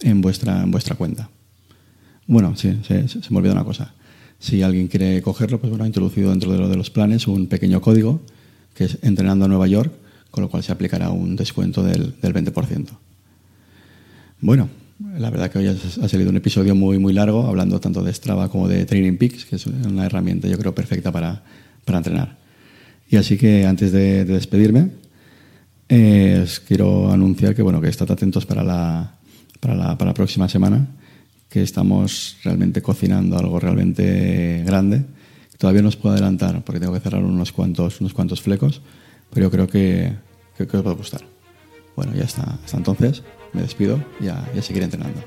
en 0.00 0.20
vuestra, 0.20 0.62
en 0.62 0.70
vuestra 0.70 0.96
cuenta. 0.96 1.30
Bueno, 2.26 2.56
sí, 2.56 2.78
se, 2.86 3.06
me 3.30 3.38
olvidó 3.38 3.54
una 3.54 3.64
cosa. 3.64 3.94
Si 4.38 4.62
alguien 4.62 4.88
quiere 4.88 5.22
cogerlo, 5.22 5.58
pues 5.58 5.70
bueno, 5.70 5.84
ha 5.84 5.86
introducido 5.86 6.30
dentro 6.30 6.52
de, 6.52 6.68
de 6.68 6.76
los 6.76 6.90
planes 6.90 7.26
un 7.26 7.46
pequeño 7.46 7.80
código 7.80 8.20
que 8.74 8.84
es 8.84 8.98
entrenando 9.02 9.46
a 9.46 9.48
Nueva 9.48 9.66
York, 9.66 9.92
con 10.30 10.42
lo 10.42 10.48
cual 10.50 10.62
se 10.62 10.72
aplicará 10.72 11.10
un 11.10 11.36
descuento 11.36 11.82
del, 11.82 12.14
del 12.20 12.34
20%. 12.34 12.88
Bueno, 14.40 14.68
la 15.16 15.30
verdad 15.30 15.50
que 15.50 15.58
hoy 15.58 15.66
ha 15.66 16.08
salido 16.08 16.30
un 16.30 16.36
episodio 16.36 16.74
muy, 16.74 16.98
muy 16.98 17.12
largo, 17.12 17.46
hablando 17.46 17.80
tanto 17.80 18.02
de 18.02 18.12
Strava 18.12 18.48
como 18.48 18.68
de 18.68 18.84
Training 18.84 19.16
Peaks, 19.16 19.44
que 19.44 19.56
es 19.56 19.66
una 19.66 20.06
herramienta 20.06 20.48
yo 20.48 20.58
creo 20.58 20.74
perfecta 20.74 21.12
para, 21.12 21.42
para 21.84 21.98
entrenar. 21.98 22.36
Y 23.08 23.16
así 23.16 23.36
que 23.38 23.66
antes 23.66 23.92
de, 23.92 24.24
de 24.24 24.34
despedirme, 24.34 24.90
eh, 25.88 26.40
os 26.42 26.60
quiero 26.60 27.10
anunciar 27.10 27.54
que, 27.54 27.62
bueno, 27.62 27.80
que 27.80 27.88
estad 27.88 28.10
atentos 28.10 28.44
para 28.44 28.62
la, 28.62 29.14
para 29.60 29.74
la, 29.74 29.96
para 29.96 30.10
la 30.10 30.14
próxima 30.14 30.48
semana 30.48 30.86
que 31.48 31.62
estamos 31.62 32.36
realmente 32.44 32.82
cocinando 32.82 33.38
algo 33.38 33.58
realmente 33.58 34.62
grande. 34.66 35.04
Todavía 35.56 35.82
no 35.82 35.88
os 35.88 35.96
puedo 35.96 36.14
adelantar 36.14 36.62
porque 36.62 36.78
tengo 36.78 36.92
que 36.92 37.00
cerrar 37.00 37.24
unos 37.24 37.52
cuantos, 37.52 38.00
unos 38.00 38.12
cuantos 38.12 38.42
flecos, 38.42 38.82
pero 39.32 39.46
yo 39.46 39.50
creo 39.50 39.66
que, 39.68 40.12
que, 40.56 40.66
que 40.66 40.76
os 40.76 40.86
va 40.86 40.90
a 40.90 40.94
gustar. 40.94 41.22
Bueno, 41.96 42.14
ya 42.14 42.24
está. 42.24 42.58
Hasta 42.64 42.76
entonces, 42.76 43.22
me 43.52 43.62
despido 43.62 44.02
y 44.20 44.28
a, 44.28 44.48
y 44.54 44.58
a 44.58 44.62
seguir 44.62 44.82
entrenando. 44.82 45.20